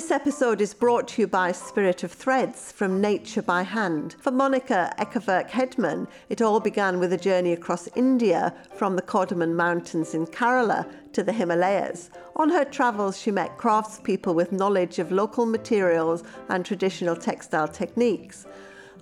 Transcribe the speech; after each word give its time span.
This 0.00 0.10
episode 0.10 0.62
is 0.62 0.72
brought 0.72 1.08
to 1.08 1.20
you 1.20 1.26
by 1.26 1.52
Spirit 1.52 2.02
of 2.04 2.10
Threads 2.10 2.72
from 2.72 3.02
Nature 3.02 3.42
by 3.42 3.64
Hand. 3.64 4.16
For 4.18 4.30
Monica 4.30 4.94
Eckerverk 4.98 5.50
Hedman, 5.50 6.08
it 6.30 6.40
all 6.40 6.58
began 6.58 6.98
with 6.98 7.12
a 7.12 7.18
journey 7.18 7.52
across 7.52 7.86
India 7.94 8.54
from 8.76 8.96
the 8.96 9.02
Cardamom 9.02 9.54
Mountains 9.54 10.14
in 10.14 10.24
Kerala 10.26 10.90
to 11.12 11.22
the 11.22 11.34
Himalayas. 11.34 12.08
On 12.36 12.48
her 12.48 12.64
travels, 12.64 13.20
she 13.20 13.30
met 13.30 13.58
craftspeople 13.58 14.34
with 14.34 14.52
knowledge 14.52 14.98
of 14.98 15.12
local 15.12 15.44
materials 15.44 16.24
and 16.48 16.64
traditional 16.64 17.14
textile 17.14 17.68
techniques. 17.68 18.46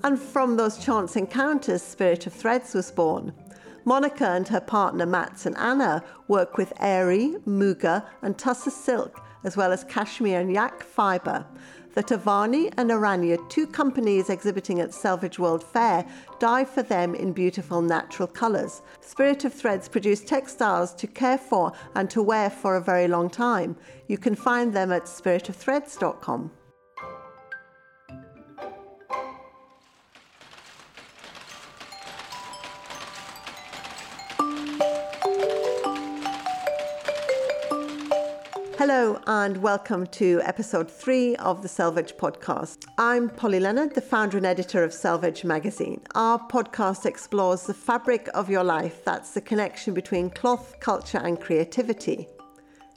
And 0.02 0.18
from 0.18 0.56
those 0.56 0.84
chance 0.84 1.14
encounters, 1.14 1.80
Spirit 1.80 2.26
of 2.26 2.32
Threads 2.32 2.74
was 2.74 2.90
born. 2.90 3.32
Monica 3.84 4.30
and 4.30 4.48
her 4.48 4.60
partner 4.60 5.06
Mats 5.06 5.46
and 5.46 5.56
Anna 5.58 6.02
work 6.26 6.58
with 6.58 6.72
Eri, 6.80 7.36
Muga, 7.46 8.04
and 8.20 8.36
Tussa 8.36 8.72
silk 8.72 9.22
as 9.44 9.56
well 9.56 9.72
as 9.72 9.84
cashmere 9.84 10.40
and 10.40 10.52
yak 10.52 10.82
fibre. 10.82 11.44
The 11.94 12.04
Tavani 12.04 12.72
and 12.76 12.90
Aranya, 12.90 13.38
two 13.48 13.66
companies 13.66 14.30
exhibiting 14.30 14.80
at 14.80 14.90
Selvedge 14.90 15.38
World 15.38 15.64
Fair, 15.64 16.06
dye 16.38 16.64
for 16.64 16.82
them 16.82 17.14
in 17.14 17.32
beautiful 17.32 17.82
natural 17.82 18.28
colours. 18.28 18.82
Spirit 19.00 19.44
of 19.44 19.52
Threads 19.52 19.88
produce 19.88 20.20
textiles 20.20 20.94
to 20.94 21.06
care 21.06 21.38
for 21.38 21.72
and 21.94 22.08
to 22.10 22.22
wear 22.22 22.50
for 22.50 22.76
a 22.76 22.80
very 22.80 23.08
long 23.08 23.28
time. 23.28 23.76
You 24.06 24.18
can 24.18 24.34
find 24.34 24.72
them 24.72 24.92
at 24.92 25.06
spiritofthreads.com. 25.06 26.52
And 39.08 39.56
welcome 39.62 40.06
to 40.08 40.42
episode 40.44 40.90
three 40.90 41.34
of 41.36 41.62
the 41.62 41.68
Selvedge 41.68 42.16
podcast. 42.16 42.84
I'm 42.98 43.30
Polly 43.30 43.58
Leonard, 43.58 43.94
the 43.94 44.02
founder 44.02 44.36
and 44.36 44.44
editor 44.44 44.84
of 44.84 44.90
Selvedge 44.90 45.44
magazine. 45.44 46.02
Our 46.14 46.38
podcast 46.38 47.06
explores 47.06 47.62
the 47.62 47.72
fabric 47.72 48.28
of 48.34 48.50
your 48.50 48.64
life 48.64 49.02
that's 49.06 49.32
the 49.32 49.40
connection 49.40 49.94
between 49.94 50.28
cloth, 50.28 50.78
culture, 50.80 51.16
and 51.16 51.40
creativity. 51.40 52.28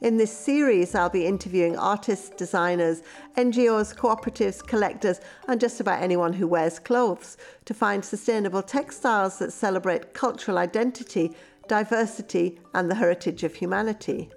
In 0.01 0.17
this 0.17 0.35
series, 0.35 0.95
I'll 0.95 1.09
be 1.09 1.25
interviewing 1.25 1.77
artists, 1.77 2.29
designers, 2.29 3.03
NGOs, 3.37 3.95
cooperatives, 3.95 4.61
collectors, 4.65 5.21
and 5.47 5.61
just 5.61 5.79
about 5.79 6.03
anyone 6.03 6.33
who 6.33 6.47
wears 6.47 6.77
clothes 6.77 7.37
to 7.63 7.73
find 7.73 8.03
sustainable 8.03 8.63
textiles 8.63 9.39
that 9.39 9.53
celebrate 9.53 10.13
cultural 10.13 10.57
identity, 10.57 11.31
diversity, 11.69 12.59
and 12.73 12.91
the 12.91 12.95
heritage 12.95 13.43
of 13.43 13.55
humanity. 13.55 14.29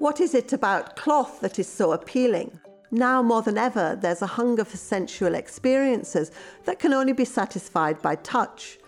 What 0.00 0.18
is 0.18 0.34
it 0.34 0.54
about 0.54 0.96
cloth 0.96 1.40
that 1.42 1.58
is 1.58 1.68
so 1.68 1.92
appealing? 1.92 2.58
Now 2.90 3.20
more 3.22 3.42
than 3.42 3.58
ever, 3.58 3.98
there's 4.00 4.22
a 4.22 4.26
hunger 4.26 4.64
for 4.64 4.78
sensual 4.78 5.34
experiences 5.34 6.30
that 6.64 6.78
can 6.78 6.94
only 6.94 7.12
be 7.12 7.26
satisfied 7.26 8.00
by 8.00 8.14
touch. 8.14 8.78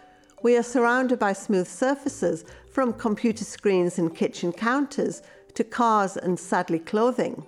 We 0.43 0.57
are 0.57 0.63
surrounded 0.63 1.19
by 1.19 1.35
smooth 1.35 1.69
surfaces, 1.69 2.47
from 2.71 2.95
computer 2.95 3.45
screens 3.45 3.99
and 3.99 4.17
kitchen 4.17 4.53
counters 4.55 5.21
to 5.53 5.65
cars 5.65 6.17
and 6.17 6.41
sadly 6.41 6.79
clothing. 6.79 7.45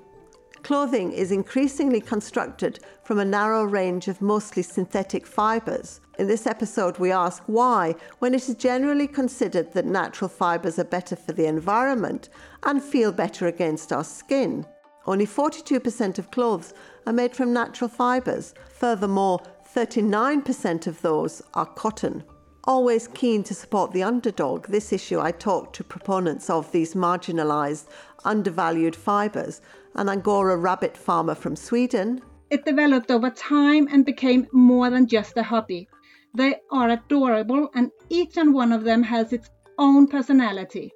Clothing 0.65 1.12
is 1.12 1.31
increasingly 1.31 2.01
constructed 2.01 2.81
from 3.03 3.19
a 3.19 3.25
narrow 3.25 3.65
range 3.65 4.09
of 4.09 4.23
mostly 4.23 4.62
synthetic 4.62 5.27
fibres. 5.27 6.01
In 6.19 6.27
this 6.27 6.47
episode, 6.47 6.98
we 6.98 7.12
ask 7.12 7.43
why, 7.45 7.95
when 8.19 8.33
it 8.33 8.48
is 8.48 8.55
generally 8.55 9.07
considered 9.07 9.75
that 9.75 9.85
natural 9.85 10.31
fibres 10.31 10.79
are 10.79 10.85
better 10.85 11.17
for 11.17 11.33
the 11.33 11.45
environment 11.45 12.31
and 12.62 12.83
feel 12.83 13.12
better 13.12 13.47
against 13.47 13.92
our 13.92 14.05
skin. 14.05 14.64
Only 15.05 15.27
42% 15.27 16.19
of 16.19 16.30
clothes 16.30 16.73
are 17.07 17.13
made 17.13 17.36
from 17.36 17.53
natural 17.53 17.89
fibres. 17.89 18.55
Furthermore, 18.70 19.42
39% 19.74 20.86
of 20.86 21.03
those 21.03 21.42
are 21.53 21.67
cotton. 21.67 22.24
Always 22.67 23.08
keen 23.08 23.42
to 23.45 23.55
support 23.55 23.92
the 23.92 24.02
underdog, 24.02 24.69
this 24.69 24.91
issue 24.91 25.20
I 25.20 25.33
talked 25.33 25.77
to 25.77 25.85
proponents 25.85 26.48
of 26.48 26.73
these 26.73 26.95
marginalised, 26.95 27.89
undervalued 28.25 28.97
fibres 28.97 29.61
an 29.95 30.08
Angora 30.08 30.57
rabbit 30.57 30.97
farmer 30.97 31.35
from 31.35 31.57
Sweden. 31.57 32.23
It 32.48 32.64
developed 32.64 33.11
over 33.11 33.29
time 33.29 33.86
and 33.92 34.07
became 34.07 34.47
more 34.51 34.89
than 34.89 35.07
just 35.07 35.36
a 35.36 35.42
hobby. 35.42 35.89
They 36.35 36.57
are 36.70 36.89
adorable, 36.89 37.69
and 37.74 37.91
each 38.08 38.39
and 38.39 38.55
one 38.55 38.73
of 38.73 38.85
them 38.85 39.03
has 39.03 39.35
its 39.35 39.51
own 39.79 40.08
personality. 40.08 40.91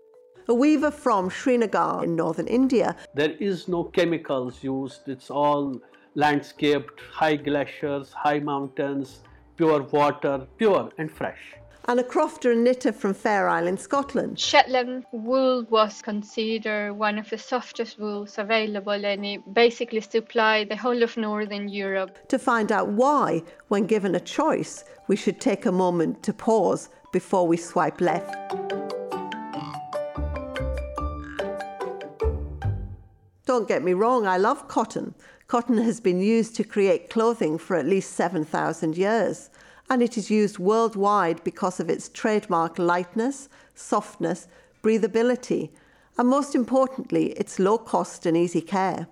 A 0.49 0.55
weaver 0.55 0.91
from 0.91 1.29
Srinagar 1.29 2.05
in 2.05 2.17
northern 2.17 2.47
India. 2.47 2.97
There 3.15 3.33
is 3.33 3.69
no 3.69 3.85
chemicals 3.85 4.65
used, 4.65 5.07
it's 5.07 5.31
all 5.31 5.83
landscaped, 6.15 6.99
high 7.13 7.37
glaciers, 7.37 8.13
high 8.13 8.41
mountains, 8.41 9.21
pure 9.59 9.83
water, 9.83 10.47
pure 10.57 10.91
and 10.97 11.11
fresh 11.11 11.57
and 11.89 11.99
a 11.99 12.03
crofter 12.03 12.53
and 12.53 12.65
knitter 12.65 12.93
from 12.93 13.15
Fair 13.15 13.49
Isle, 13.49 13.67
in 13.67 13.79
Scotland. 13.79 14.39
Shetland 14.39 15.07
wool 15.11 15.65
was 15.71 16.03
considered 16.03 16.93
one 16.93 17.19
of 17.19 17.31
the 17.31 17.39
softest 17.39 17.99
wools 17.99 18.37
available 18.37 19.07
and 19.07 19.25
it 19.25 19.55
basically 19.55 20.03
supplied 20.03 20.69
the 20.69 20.77
whole 20.77 21.03
of 21.03 21.17
Northern 21.17 21.67
Europe. 21.67 22.19
To 22.29 22.39
find 22.39 22.71
out 22.71 22.89
why, 22.89 23.43
when 23.69 23.87
given 23.87 24.15
a 24.15 24.21
choice, 24.21 24.85
we 25.07 25.17
should 25.17 25.41
take 25.41 25.65
a 25.65 25.73
moment 25.73 26.23
to 26.25 26.35
pause 26.35 26.91
before 27.11 27.49
we 27.49 27.57
swipe 27.57 28.03
left. 28.03 28.37
Don't 33.47 33.67
get 33.67 33.83
me 33.83 33.95
wrong, 33.95 34.27
I 34.27 34.37
love 34.37 34.69
cotton. 34.69 35.15
Cotton 35.49 35.79
has 35.79 35.99
been 35.99 36.21
used 36.21 36.55
to 36.57 36.63
create 36.63 37.09
clothing 37.09 37.57
for 37.57 37.75
at 37.75 37.87
least 37.87 38.13
7,000 38.13 38.99
years 38.99 39.49
and 39.89 40.03
it 40.03 40.19
is 40.19 40.31
used 40.31 40.59
worldwide 40.59 41.43
because 41.43 41.81
of 41.81 41.89
its 41.89 42.11
trademark 42.11 42.79
lightness, 42.79 43.49
softness, 43.75 44.47
breathability, 44.83 45.71
and 46.19 46.29
most 46.29 46.55
importantly, 46.55 47.31
its 47.33 47.59
low 47.59 47.79
cost 47.79 48.27
and 48.27 48.37
easy 48.37 48.61
care. 48.61 49.07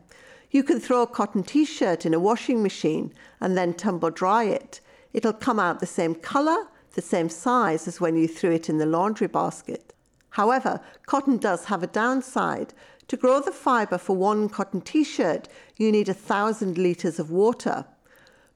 You 0.50 0.62
can 0.62 0.78
throw 0.78 1.00
a 1.00 1.06
cotton 1.06 1.42
t 1.42 1.64
shirt 1.64 2.04
in 2.04 2.12
a 2.12 2.20
washing 2.20 2.62
machine 2.62 3.14
and 3.40 3.56
then 3.56 3.72
tumble 3.72 4.10
dry 4.10 4.44
it. 4.44 4.82
It'll 5.14 5.32
come 5.32 5.58
out 5.58 5.80
the 5.80 5.86
same 5.86 6.14
colour, 6.14 6.66
the 6.92 7.00
same 7.00 7.30
size 7.30 7.88
as 7.88 7.98
when 7.98 8.14
you 8.14 8.28
threw 8.28 8.52
it 8.52 8.68
in 8.68 8.76
the 8.76 8.84
laundry 8.84 9.26
basket. 9.26 9.94
However, 10.36 10.82
cotton 11.06 11.38
does 11.38 11.64
have 11.64 11.82
a 11.82 11.86
downside. 11.86 12.74
To 13.08 13.16
grow 13.16 13.40
the 13.40 13.52
fibre 13.52 13.98
for 13.98 14.16
one 14.16 14.48
cotton 14.48 14.80
t 14.80 15.04
shirt, 15.04 15.48
you 15.76 15.92
need 15.92 16.08
a 16.08 16.14
thousand 16.14 16.76
litres 16.76 17.20
of 17.20 17.30
water. 17.30 17.84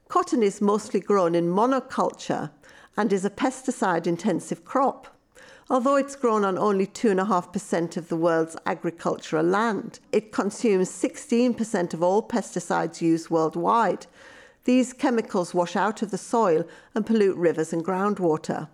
Cotton 0.08 0.42
is 0.42 0.60
mostly 0.60 0.98
grown 0.98 1.36
in 1.36 1.46
monoculture 1.48 2.50
and 2.96 3.12
is 3.12 3.24
a 3.24 3.30
pesticide 3.30 4.08
intensive 4.08 4.64
crop. 4.64 5.06
Although 5.68 5.94
it's 5.94 6.16
grown 6.16 6.44
on 6.44 6.58
only 6.58 6.84
2.5% 6.84 7.96
of 7.96 8.08
the 8.08 8.16
world's 8.16 8.56
agricultural 8.66 9.46
land, 9.46 10.00
it 10.10 10.32
consumes 10.32 10.90
16% 10.90 11.94
of 11.94 12.02
all 12.02 12.20
pesticides 12.20 13.00
used 13.00 13.30
worldwide. 13.30 14.08
These 14.64 14.92
chemicals 14.92 15.54
wash 15.54 15.76
out 15.76 16.02
of 16.02 16.10
the 16.10 16.18
soil 16.18 16.64
and 16.92 17.06
pollute 17.06 17.36
rivers 17.36 17.72
and 17.72 17.84
groundwater. 17.84 18.68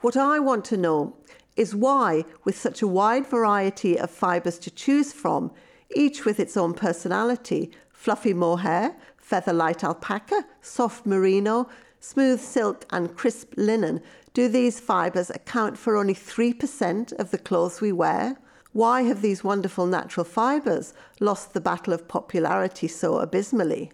What 0.00 0.16
I 0.16 0.38
want 0.38 0.64
to 0.66 0.78
know 0.78 1.16
is 1.56 1.74
why, 1.74 2.24
with 2.44 2.58
such 2.58 2.82
a 2.82 2.86
wide 2.86 3.26
variety 3.26 3.98
of 3.98 4.10
fibres 4.10 4.58
to 4.60 4.70
choose 4.70 5.12
from, 5.12 5.50
each 5.94 6.24
with 6.24 6.38
its 6.38 6.56
own 6.56 6.74
personality 6.74 7.70
fluffy 7.92 8.34
mohair, 8.34 8.94
feather 9.16 9.52
light 9.52 9.82
alpaca, 9.82 10.44
soft 10.60 11.06
merino, 11.06 11.68
smooth 11.98 12.40
silk, 12.40 12.84
and 12.90 13.16
crisp 13.16 13.52
linen, 13.56 14.00
do 14.34 14.48
these 14.48 14.78
fibres 14.78 15.30
account 15.30 15.78
for 15.78 15.96
only 15.96 16.14
3% 16.14 17.12
of 17.18 17.30
the 17.30 17.38
clothes 17.38 17.80
we 17.80 17.90
wear? 17.90 18.36
Why 18.72 19.02
have 19.02 19.22
these 19.22 19.42
wonderful 19.42 19.86
natural 19.86 20.24
fibres 20.24 20.92
lost 21.18 21.54
the 21.54 21.60
battle 21.60 21.94
of 21.94 22.06
popularity 22.06 22.86
so 22.86 23.18
abysmally? 23.18 23.90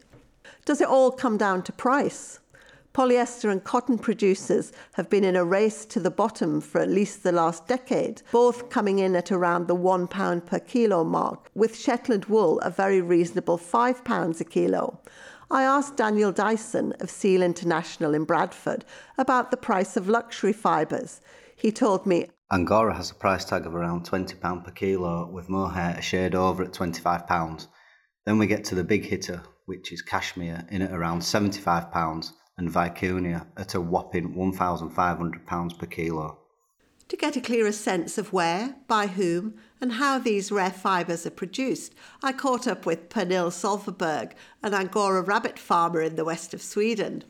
Does 0.64 0.80
it 0.80 0.88
all 0.88 1.12
come 1.12 1.38
down 1.38 1.62
to 1.62 1.72
price? 1.72 2.40
Polyester 2.94 3.50
and 3.50 3.64
cotton 3.64 3.96
producers 3.96 4.70
have 4.92 5.08
been 5.08 5.24
in 5.24 5.34
a 5.34 5.44
race 5.44 5.86
to 5.86 5.98
the 5.98 6.10
bottom 6.10 6.60
for 6.60 6.78
at 6.78 6.90
least 6.90 7.22
the 7.22 7.32
last 7.32 7.66
decade, 7.66 8.20
both 8.30 8.68
coming 8.68 8.98
in 8.98 9.16
at 9.16 9.32
around 9.32 9.66
the 9.66 9.74
£1 9.74 10.44
per 10.44 10.58
kilo 10.58 11.02
mark, 11.02 11.48
with 11.54 11.74
Shetland 11.74 12.26
wool 12.26 12.60
a 12.60 12.68
very 12.68 13.00
reasonable 13.00 13.56
£5 13.56 14.40
a 14.40 14.44
kilo. 14.44 15.00
I 15.50 15.62
asked 15.62 15.96
Daniel 15.96 16.32
Dyson 16.32 16.92
of 17.00 17.08
Seal 17.08 17.40
International 17.42 18.12
in 18.12 18.24
Bradford 18.24 18.84
about 19.16 19.50
the 19.50 19.56
price 19.56 19.96
of 19.96 20.10
luxury 20.10 20.52
fibres. 20.52 21.22
He 21.56 21.72
told 21.72 22.04
me 22.04 22.28
Angora 22.50 22.94
has 22.94 23.10
a 23.10 23.14
price 23.14 23.46
tag 23.46 23.64
of 23.64 23.74
around 23.74 24.04
£20 24.04 24.64
per 24.64 24.70
kilo, 24.70 25.30
with 25.30 25.48
mohair 25.48 25.96
a 25.96 26.02
shade 26.02 26.34
over 26.34 26.62
at 26.62 26.72
£25. 26.72 27.68
Then 28.26 28.36
we 28.36 28.46
get 28.46 28.64
to 28.64 28.74
the 28.74 28.84
big 28.84 29.06
hitter, 29.06 29.42
which 29.64 29.92
is 29.92 30.02
cashmere, 30.02 30.66
in 30.70 30.82
at 30.82 30.92
around 30.92 31.20
£75 31.20 32.32
and 32.56 32.70
vicuña 32.70 33.46
at 33.56 33.74
a 33.74 33.80
whopping 33.80 34.34
£1,500 34.34 35.78
per 35.78 35.86
kilo. 35.86 36.38
To 37.08 37.16
get 37.16 37.36
a 37.36 37.40
clearer 37.40 37.72
sense 37.72 38.16
of 38.16 38.32
where, 38.32 38.76
by 38.88 39.06
whom, 39.06 39.54
and 39.80 39.92
how 39.92 40.18
these 40.18 40.50
rare 40.50 40.70
fibres 40.70 41.26
are 41.26 41.30
produced, 41.30 41.94
I 42.22 42.32
caught 42.32 42.66
up 42.66 42.86
with 42.86 43.10
Pernille 43.10 43.50
Solverberg, 43.50 44.32
an 44.62 44.72
Angora 44.72 45.22
rabbit 45.22 45.58
farmer 45.58 46.00
in 46.00 46.16
the 46.16 46.24
west 46.24 46.54
of 46.54 46.62
Sweden. 46.62 47.24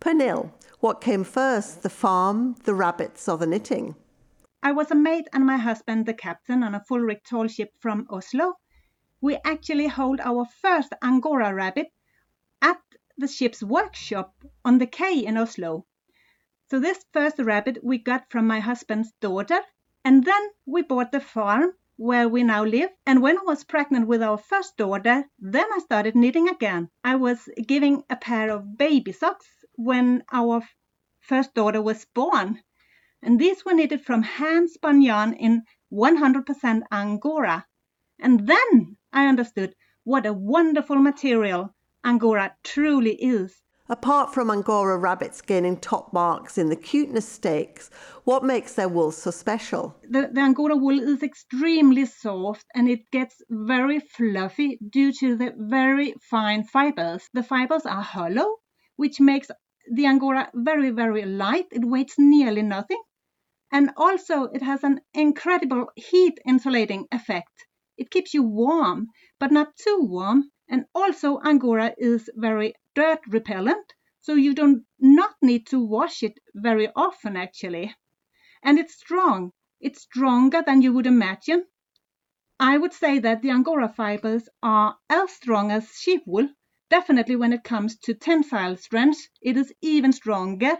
Pernille, 0.00 0.52
what 0.80 1.00
came 1.00 1.24
first, 1.24 1.82
the 1.82 1.90
farm, 1.90 2.54
the 2.64 2.74
rabbits, 2.74 3.28
or 3.28 3.36
the 3.36 3.46
knitting? 3.46 3.96
I 4.62 4.70
was 4.72 4.90
a 4.92 4.94
mate 4.94 5.26
and 5.32 5.44
my 5.44 5.56
husband 5.56 6.06
the 6.06 6.14
captain 6.14 6.62
on 6.62 6.74
a 6.74 6.84
full 6.84 7.00
rigged 7.00 7.28
tall 7.28 7.48
ship 7.48 7.70
from 7.80 8.06
Oslo. 8.10 8.54
We 9.20 9.38
actually 9.44 9.88
hold 9.88 10.20
our 10.20 10.46
first 10.62 10.92
Angora 11.02 11.52
rabbit 11.52 11.86
at 11.86 11.97
the 13.18 13.28
ship's 13.28 13.62
workshop 13.62 14.34
on 14.64 14.78
the 14.78 14.86
quay 14.86 15.24
in 15.26 15.36
Oslo. 15.36 15.84
So 16.70 16.80
this 16.80 17.04
first 17.12 17.38
rabbit 17.38 17.84
we 17.84 17.98
got 17.98 18.30
from 18.30 18.46
my 18.46 18.60
husband's 18.60 19.12
daughter, 19.20 19.60
and 20.04 20.24
then 20.24 20.50
we 20.64 20.82
bought 20.82 21.12
the 21.12 21.20
farm 21.20 21.74
where 21.96 22.28
we 22.28 22.42
now 22.42 22.64
live. 22.64 22.90
And 23.04 23.20
when 23.20 23.38
I 23.38 23.42
was 23.42 23.64
pregnant 23.64 24.06
with 24.06 24.22
our 24.22 24.38
first 24.38 24.76
daughter, 24.76 25.24
then 25.38 25.66
I 25.72 25.80
started 25.80 26.14
knitting 26.14 26.48
again. 26.48 26.88
I 27.04 27.16
was 27.16 27.48
giving 27.66 28.04
a 28.08 28.16
pair 28.16 28.50
of 28.50 28.78
baby 28.78 29.12
socks 29.12 29.48
when 29.74 30.24
our 30.32 30.62
first 31.20 31.54
daughter 31.54 31.82
was 31.82 32.06
born 32.14 32.62
and 33.20 33.40
these 33.40 33.64
were 33.64 33.74
knitted 33.74 34.00
from 34.00 34.22
hand 34.22 34.70
spun 34.70 35.02
yarn 35.02 35.32
in 35.32 35.64
100% 35.92 36.82
Angora. 36.92 37.66
And 38.20 38.46
then 38.46 38.96
I 39.12 39.26
understood 39.26 39.74
what 40.04 40.24
a 40.24 40.32
wonderful 40.32 40.96
material 40.96 41.74
Angora 42.08 42.56
truly 42.64 43.16
is. 43.16 43.60
Apart 43.86 44.32
from 44.32 44.50
Angora 44.50 44.96
rabbits 44.96 45.42
gaining 45.42 45.76
top 45.76 46.10
marks 46.10 46.56
in 46.56 46.70
the 46.70 46.74
cuteness 46.90 47.28
stakes, 47.28 47.90
what 48.24 48.42
makes 48.42 48.72
their 48.72 48.88
wool 48.88 49.12
so 49.12 49.30
special? 49.30 49.94
The, 50.08 50.30
the, 50.32 50.40
Angora 50.40 50.74
wool 50.74 50.98
is 50.98 51.22
extremely 51.22 52.06
soft 52.06 52.64
and 52.74 52.88
it 52.88 53.10
gets 53.10 53.42
very 53.50 54.00
fluffy 54.00 54.78
due 54.88 55.12
to 55.20 55.36
the 55.36 55.52
very 55.58 56.14
fine 56.30 56.64
fibers. 56.64 57.28
The 57.34 57.42
fibers 57.42 57.84
are 57.84 58.00
hollow, 58.00 58.56
which 58.96 59.20
makes 59.20 59.50
the 59.92 60.06
Angora 60.06 60.50
very, 60.54 60.88
very 60.88 61.26
light. 61.26 61.66
It 61.70 61.84
weighs 61.84 62.14
nearly 62.16 62.62
nothing 62.62 63.02
and 63.70 63.90
also, 63.98 64.44
it 64.44 64.62
has 64.62 64.82
an 64.82 65.02
incredible 65.12 65.90
heat 65.94 66.38
insulating 66.46 67.06
effect. 67.12 67.66
It 67.98 68.10
keeps 68.10 68.32
you 68.32 68.42
warm, 68.42 69.08
but 69.38 69.52
not 69.52 69.76
too 69.76 69.98
warm. 70.00 70.50
And 70.68 70.86
also, 70.94 71.38
Angora 71.40 71.94
is 71.98 72.30
very 72.34 72.74
dirt 72.94 73.20
repellent, 73.26 73.94
so 74.20 74.34
you 74.34 74.54
do 74.54 74.84
not 74.98 75.34
need 75.42 75.66
to 75.68 75.84
wash 75.84 76.22
it 76.22 76.38
very 76.54 76.88
often, 76.94 77.36
actually. 77.36 77.94
And 78.62 78.78
it's 78.78 78.94
strong. 78.94 79.52
It's 79.80 80.02
stronger 80.02 80.62
than 80.62 80.82
you 80.82 80.92
would 80.92 81.06
imagine. 81.06 81.66
I 82.60 82.78
would 82.78 82.92
say 82.92 83.18
that 83.18 83.42
the 83.42 83.50
Angora 83.50 83.88
fibers 83.88 84.48
are 84.62 84.98
as 85.08 85.32
strong 85.32 85.70
as 85.70 85.98
sheep 85.98 86.22
wool. 86.26 86.48
Definitely, 86.90 87.36
when 87.36 87.52
it 87.52 87.64
comes 87.64 87.98
to 88.00 88.14
tensile 88.14 88.76
strength, 88.76 89.28
it 89.42 89.56
is 89.56 89.72
even 89.80 90.12
stronger 90.12 90.78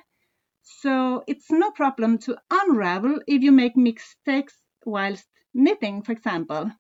so 0.70 1.25
it's 1.26 1.50
no 1.50 1.70
problem 1.70 2.19
to 2.19 2.37
unravel 2.50 3.23
if 3.26 3.43
you 3.43 3.50
make 3.50 3.75
mistakes 3.75 4.61
whilst 4.85 5.26
knitting, 5.55 6.02
for 6.02 6.12
example. 6.12 6.70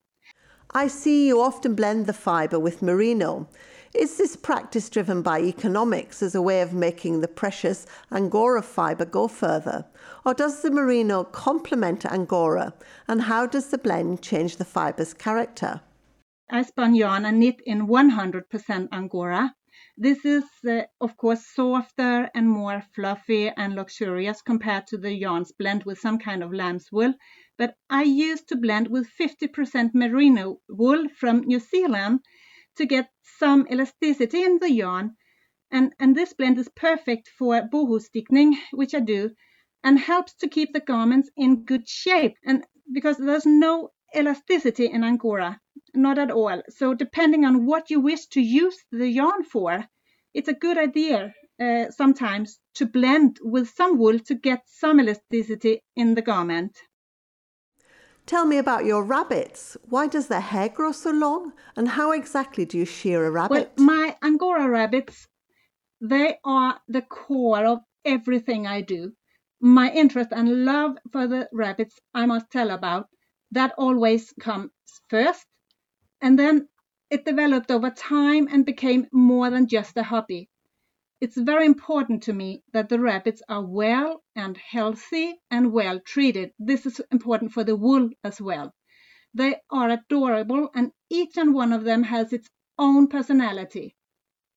I 0.72 0.86
see 0.86 1.28
you 1.28 1.40
often 1.40 1.74
blend 1.74 2.06
the 2.06 2.12
fibre 2.12 2.58
with 2.58 2.82
merino. 2.82 3.48
Is 3.94 4.18
this 4.18 4.36
practice 4.36 4.90
driven 4.90 5.22
by 5.22 5.40
economics 5.40 6.22
as 6.22 6.34
a 6.34 6.42
way 6.42 6.60
of 6.60 6.74
making 6.74 7.20
the 7.20 7.28
precious 7.28 7.86
Angora 8.12 8.62
fibre 8.62 9.06
go 9.06 9.28
further? 9.28 9.86
Or 10.26 10.34
does 10.34 10.60
the 10.60 10.70
merino 10.70 11.24
complement 11.24 12.04
Angora? 12.04 12.74
And 13.08 13.22
how 13.22 13.46
does 13.46 13.68
the 13.68 13.78
blend 13.78 14.20
change 14.20 14.56
the 14.56 14.66
fibre's 14.66 15.14
character? 15.14 15.80
I 16.50 16.62
spun 16.62 16.94
yarn 16.94 17.24
and 17.24 17.40
knit 17.40 17.62
in 17.64 17.86
100% 17.86 18.88
Angora 18.92 19.54
this 20.00 20.24
is, 20.24 20.44
uh, 20.64 20.82
of 21.00 21.16
course, 21.16 21.44
softer 21.44 22.30
and 22.32 22.48
more 22.48 22.82
fluffy 22.94 23.48
and 23.48 23.74
luxurious 23.74 24.40
compared 24.42 24.86
to 24.86 24.96
the 24.96 25.12
yarns 25.12 25.50
blend 25.50 25.82
with 25.84 25.98
some 25.98 26.18
kind 26.18 26.44
of 26.44 26.52
lamb's 26.52 26.92
wool. 26.92 27.14
But 27.58 27.74
I 27.90 28.04
used 28.04 28.48
to 28.48 28.56
blend 28.56 28.86
with 28.86 29.10
50% 29.20 29.92
merino 29.92 30.60
wool 30.68 31.08
from 31.08 31.40
New 31.40 31.58
Zealand 31.58 32.20
to 32.76 32.86
get 32.86 33.10
some 33.22 33.66
elasticity 33.68 34.44
in 34.44 34.58
the 34.58 34.70
yarn. 34.70 35.16
And, 35.70 35.92
and 35.98 36.16
this 36.16 36.32
blend 36.32 36.58
is 36.58 36.70
perfect 36.76 37.28
for 37.36 37.60
Bohus 37.62 38.06
stickning, 38.06 38.56
which 38.70 38.94
I 38.94 39.00
do, 39.00 39.30
and 39.82 39.98
helps 39.98 40.34
to 40.34 40.48
keep 40.48 40.72
the 40.72 40.80
garments 40.80 41.30
in 41.36 41.64
good 41.64 41.88
shape. 41.88 42.36
And 42.44 42.64
because 42.92 43.18
there's 43.18 43.44
no 43.44 43.90
elasticity 44.14 44.86
in 44.86 45.02
Angora, 45.02 45.60
not 45.94 46.18
at 46.18 46.30
all. 46.30 46.62
So 46.68 46.94
depending 46.94 47.44
on 47.44 47.66
what 47.66 47.90
you 47.90 48.00
wish 48.00 48.26
to 48.28 48.40
use 48.40 48.78
the 48.92 49.08
yarn 49.08 49.42
for, 49.42 49.84
it's 50.32 50.48
a 50.48 50.54
good 50.54 50.78
idea 50.78 51.34
uh, 51.60 51.90
sometimes 51.90 52.60
to 52.74 52.86
blend 52.86 53.38
with 53.42 53.68
some 53.70 53.98
wool 53.98 54.18
to 54.20 54.34
get 54.36 54.62
some 54.66 55.00
elasticity 55.00 55.82
in 55.96 56.14
the 56.14 56.22
garment. 56.22 56.78
Tell 58.28 58.44
me 58.44 58.58
about 58.58 58.84
your 58.84 59.04
rabbits. 59.04 59.78
Why 59.88 60.06
does 60.06 60.28
their 60.28 60.42
hair 60.42 60.68
grow 60.68 60.92
so 60.92 61.10
long? 61.10 61.54
And 61.76 61.88
how 61.88 62.12
exactly 62.12 62.66
do 62.66 62.76
you 62.76 62.84
shear 62.84 63.24
a 63.24 63.30
rabbit? 63.30 63.72
Well, 63.78 63.86
my 63.86 64.18
Angora 64.22 64.68
rabbits, 64.68 65.26
they 66.02 66.36
are 66.44 66.78
the 66.88 67.00
core 67.00 67.64
of 67.64 67.78
everything 68.04 68.66
I 68.66 68.82
do. 68.82 69.12
My 69.62 69.90
interest 69.90 70.28
and 70.32 70.66
love 70.66 70.98
for 71.10 71.26
the 71.26 71.48
rabbits, 71.54 71.98
I 72.12 72.26
must 72.26 72.50
tell 72.50 72.70
about, 72.70 73.08
that 73.52 73.72
always 73.78 74.30
comes 74.38 74.72
first. 75.08 75.46
And 76.20 76.38
then 76.38 76.68
it 77.08 77.24
developed 77.24 77.70
over 77.70 77.88
time 77.88 78.46
and 78.52 78.66
became 78.66 79.06
more 79.10 79.48
than 79.48 79.68
just 79.68 79.96
a 79.96 80.02
hobby. 80.02 80.50
It's 81.20 81.36
very 81.36 81.66
important 81.66 82.22
to 82.24 82.32
me 82.32 82.62
that 82.72 82.88
the 82.88 83.00
rabbits 83.00 83.42
are 83.48 83.64
well 83.64 84.24
and 84.34 84.56
healthy 84.56 85.40
and 85.50 85.72
well 85.72 86.00
treated. 86.00 86.52
This 86.58 86.86
is 86.86 87.00
important 87.10 87.52
for 87.52 87.64
the 87.64 87.76
wool 87.76 88.10
as 88.24 88.40
well. 88.40 88.74
They 89.34 89.60
are 89.70 89.90
adorable 89.90 90.70
and 90.74 90.92
each 91.10 91.36
and 91.36 91.54
one 91.54 91.72
of 91.72 91.84
them 91.84 92.02
has 92.04 92.32
its 92.32 92.50
own 92.78 93.08
personality. 93.08 93.96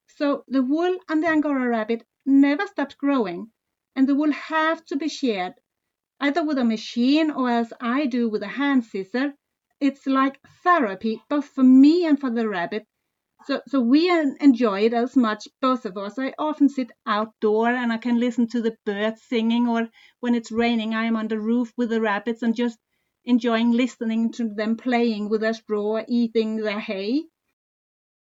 So 0.06 0.44
the 0.48 0.62
wool 0.62 0.98
and 1.08 1.22
the 1.22 1.28
Angora 1.28 1.68
rabbit 1.68 2.06
never 2.26 2.66
stops 2.66 2.94
growing 2.94 3.52
and 3.96 4.08
the 4.08 4.14
wool 4.14 4.32
have 4.32 4.84
to 4.86 4.96
be 4.96 5.08
sheared 5.08 5.54
either 6.20 6.44
with 6.44 6.58
a 6.58 6.64
machine 6.64 7.30
or 7.30 7.50
as 7.50 7.72
I 7.80 8.06
do 8.06 8.28
with 8.28 8.42
a 8.42 8.48
hand 8.48 8.84
scissor. 8.84 9.34
It's 9.80 10.06
like 10.06 10.40
therapy, 10.62 11.22
both 11.28 11.46
for 11.46 11.64
me 11.64 12.06
and 12.06 12.20
for 12.20 12.30
the 12.30 12.48
rabbit. 12.48 12.86
So, 13.46 13.60
so 13.66 13.80
we 13.80 14.08
enjoy 14.40 14.82
it 14.82 14.94
as 14.94 15.16
much, 15.16 15.48
both 15.60 15.84
of 15.84 15.96
us. 15.96 16.18
I 16.18 16.32
often 16.38 16.68
sit 16.68 16.90
outdoor 17.06 17.68
and 17.68 17.92
I 17.92 17.98
can 17.98 18.20
listen 18.20 18.46
to 18.48 18.62
the 18.62 18.76
birds 18.86 19.22
singing, 19.22 19.68
or 19.68 19.88
when 20.20 20.34
it's 20.34 20.52
raining, 20.52 20.94
I 20.94 21.04
am 21.04 21.16
on 21.16 21.28
the 21.28 21.40
roof 21.40 21.72
with 21.76 21.90
the 21.90 22.00
rabbits 22.00 22.42
and 22.42 22.54
just 22.54 22.78
enjoying 23.24 23.72
listening 23.72 24.32
to 24.32 24.48
them 24.48 24.76
playing 24.76 25.28
with 25.28 25.40
their 25.40 25.54
straw, 25.54 26.02
eating 26.08 26.56
their 26.56 26.80
hay. 26.80 27.24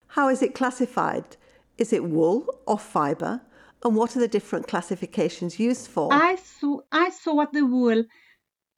How 0.07 0.29
is 0.29 0.41
it 0.41 0.53
classified? 0.53 1.37
Is 1.77 1.91
it 1.91 2.03
wool 2.03 2.47
or 2.67 2.77
fibre? 2.77 3.41
And 3.83 3.95
what 3.95 4.15
are 4.15 4.19
the 4.19 4.27
different 4.27 4.67
classifications 4.67 5.59
used 5.59 5.87
for? 5.87 6.13
I 6.13 6.35
saw 6.35 6.81
I 6.91 7.09
sort 7.09 7.51
the 7.51 7.65
wool 7.65 8.03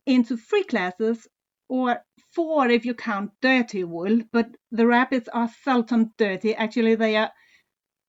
into 0.06 0.38
three 0.38 0.64
classes, 0.64 1.28
or 1.68 2.00
four 2.36 2.68
if 2.68 2.86
you 2.86 2.94
count 2.94 3.32
dirty 3.42 3.84
wool. 3.84 4.20
But 4.32 4.50
the 4.72 4.86
rabbits 4.86 5.30
are 5.30 5.50
seldom 5.64 6.14
dirty. 6.18 6.54
Actually, 6.54 6.96
they 6.96 7.16
are 7.16 7.32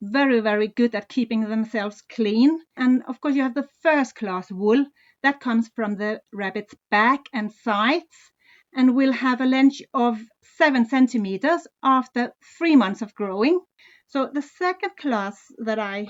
very 0.02 0.40
very 0.40 0.68
good 0.68 0.94
at 0.94 1.08
keeping 1.08 1.42
themselves 1.42 2.02
clean. 2.02 2.60
And 2.76 3.02
of 3.08 3.20
course, 3.20 3.34
you 3.34 3.42
have 3.42 3.54
the 3.54 3.68
first 3.82 4.14
class 4.14 4.50
wool 4.50 4.84
that 5.22 5.40
comes 5.40 5.70
from 5.74 5.96
the 5.96 6.20
rabbit's 6.32 6.74
back 6.90 7.20
and 7.32 7.52
sides, 7.52 8.32
and 8.74 8.94
will 8.94 9.12
have 9.12 9.40
a 9.40 9.46
length 9.46 9.80
of 9.94 10.20
seven 10.42 10.86
centimeters 10.86 11.66
after 11.82 12.32
three 12.58 12.76
months 12.76 13.02
of 13.02 13.14
growing. 13.14 13.60
So 14.08 14.30
the 14.32 14.42
second 14.42 14.96
class 14.98 15.40
that 15.58 15.78
I 15.78 16.08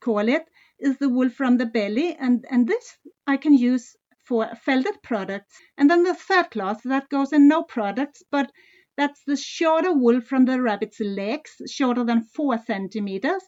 call 0.00 0.28
it, 0.28 0.44
is 0.78 0.96
the 0.98 1.08
wool 1.08 1.28
from 1.28 1.58
the 1.58 1.66
belly, 1.66 2.14
and, 2.14 2.44
and 2.50 2.68
this 2.68 2.96
I 3.26 3.36
can 3.36 3.54
use 3.54 3.96
for 4.28 4.54
felted 4.62 5.02
products. 5.02 5.58
And 5.78 5.90
then 5.90 6.02
the 6.02 6.14
third 6.14 6.50
class 6.50 6.82
that 6.82 7.08
goes 7.08 7.32
in 7.32 7.48
no 7.48 7.62
products, 7.62 8.22
but 8.30 8.52
that's 8.96 9.22
the 9.24 9.36
shorter 9.36 9.92
wool 9.92 10.20
from 10.20 10.44
the 10.44 10.60
rabbit's 10.60 11.00
legs, 11.00 11.62
shorter 11.66 12.04
than 12.04 12.22
four 12.22 12.58
centimeters. 12.58 13.42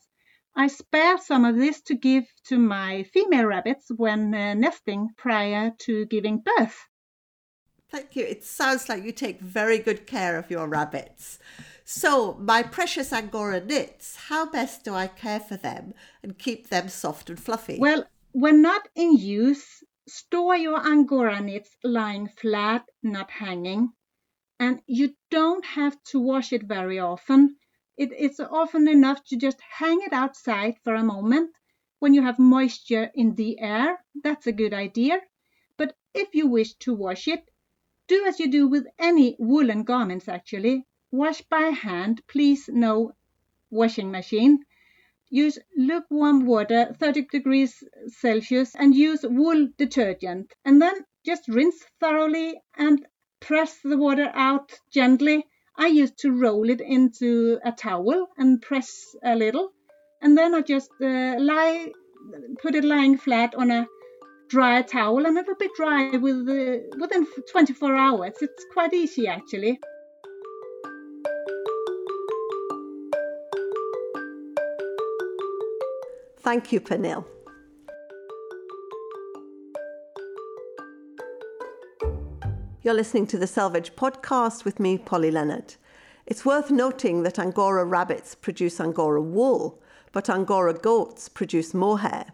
I 0.56 0.68
spare 0.68 1.18
some 1.18 1.44
of 1.44 1.56
this 1.56 1.80
to 1.82 1.94
give 1.94 2.24
to 2.46 2.58
my 2.58 3.04
female 3.04 3.46
rabbits 3.46 3.90
when 3.96 4.34
uh, 4.34 4.54
nesting 4.54 5.10
prior 5.16 5.72
to 5.80 6.06
giving 6.06 6.42
birth. 6.56 6.76
Thank 7.90 8.16
you. 8.16 8.24
It 8.24 8.44
sounds 8.44 8.88
like 8.88 9.04
you 9.04 9.12
take 9.12 9.40
very 9.40 9.78
good 9.78 10.06
care 10.06 10.38
of 10.38 10.50
your 10.50 10.68
rabbits. 10.68 11.38
So, 11.84 12.34
my 12.34 12.62
precious 12.62 13.12
Angora 13.12 13.60
knits, 13.60 14.16
how 14.28 14.48
best 14.48 14.84
do 14.84 14.94
I 14.94 15.08
care 15.08 15.40
for 15.40 15.56
them 15.56 15.94
and 16.22 16.38
keep 16.38 16.68
them 16.68 16.88
soft 16.88 17.28
and 17.28 17.40
fluffy? 17.40 17.78
Well, 17.80 18.04
when 18.32 18.62
not 18.62 18.86
in 18.94 19.16
use, 19.16 19.82
store 20.08 20.56
your 20.56 20.78
Angora 20.86 21.40
knits 21.40 21.76
lying 21.84 22.28
flat, 22.28 22.88
not 23.02 23.30
hanging. 23.30 23.92
And 24.58 24.82
you 24.86 25.14
don't 25.30 25.64
have 25.64 26.02
to 26.04 26.20
wash 26.20 26.52
it 26.52 26.64
very 26.64 26.98
often. 26.98 27.56
It, 27.96 28.10
it's 28.16 28.40
often 28.40 28.88
enough 28.88 29.24
to 29.26 29.36
just 29.36 29.60
hang 29.60 30.00
it 30.02 30.12
outside 30.12 30.76
for 30.84 30.94
a 30.94 31.04
moment 31.04 31.50
when 31.98 32.14
you 32.14 32.22
have 32.22 32.38
moisture 32.38 33.10
in 33.14 33.34
the 33.34 33.58
air. 33.60 34.04
That's 34.22 34.46
a 34.46 34.52
good 34.52 34.74
idea. 34.74 35.20
But 35.76 35.96
if 36.14 36.34
you 36.34 36.46
wish 36.46 36.74
to 36.74 36.94
wash 36.94 37.28
it, 37.28 37.50
do 38.08 38.24
as 38.26 38.40
you 38.40 38.50
do 38.50 38.66
with 38.68 38.86
any 38.98 39.36
woolen 39.38 39.84
garments 39.84 40.28
actually. 40.28 40.86
Wash 41.12 41.42
by 41.42 41.68
hand, 41.68 42.22
please 42.26 42.68
no 42.68 43.12
washing 43.70 44.10
machine. 44.10 44.64
Use 45.30 45.58
lukewarm 45.76 46.44
water, 46.44 46.92
30 46.98 47.26
degrees 47.30 47.82
Celsius, 48.08 48.74
and 48.74 48.94
use 48.94 49.24
wool 49.24 49.68
detergent. 49.78 50.52
And 50.64 50.82
then 50.82 50.94
just 51.24 51.48
rinse 51.48 51.84
thoroughly 52.00 52.60
and 52.76 53.06
press 53.40 53.78
the 53.82 53.96
water 53.96 54.30
out 54.34 54.78
gently. 54.92 55.46
I 55.76 55.86
used 55.86 56.18
to 56.18 56.32
roll 56.32 56.68
it 56.68 56.80
into 56.80 57.58
a 57.64 57.72
towel 57.72 58.28
and 58.36 58.60
press 58.60 59.14
a 59.24 59.34
little. 59.36 59.72
And 60.20 60.36
then 60.36 60.54
I 60.54 60.60
just 60.62 60.90
uh, 61.00 61.36
lie, 61.38 61.92
put 62.60 62.74
it 62.74 62.84
lying 62.84 63.16
flat 63.16 63.54
on 63.54 63.70
a 63.70 63.86
dry 64.48 64.82
towel 64.82 65.24
and 65.26 65.38
it'll 65.38 65.54
be 65.54 65.70
dry 65.76 66.10
with, 66.16 66.48
uh, 66.48 66.96
within 66.98 67.26
24 67.50 67.96
hours. 67.96 68.34
It's 68.40 68.66
quite 68.72 68.92
easy 68.92 69.28
actually. 69.28 69.80
Thank 76.50 76.72
you, 76.72 76.80
Pernille. 76.80 77.24
You're 82.82 82.92
listening 82.92 83.28
to 83.28 83.38
the 83.38 83.46
Selvedge 83.46 83.92
podcast 83.92 84.64
with 84.64 84.80
me, 84.80 84.98
Polly 84.98 85.30
Leonard. 85.30 85.76
It's 86.26 86.44
worth 86.44 86.72
noting 86.72 87.22
that 87.22 87.38
Angora 87.38 87.84
rabbits 87.84 88.34
produce 88.34 88.80
Angora 88.80 89.22
wool, 89.22 89.80
but 90.10 90.28
Angora 90.28 90.74
goats 90.74 91.28
produce 91.28 91.72
mohair. 91.72 92.32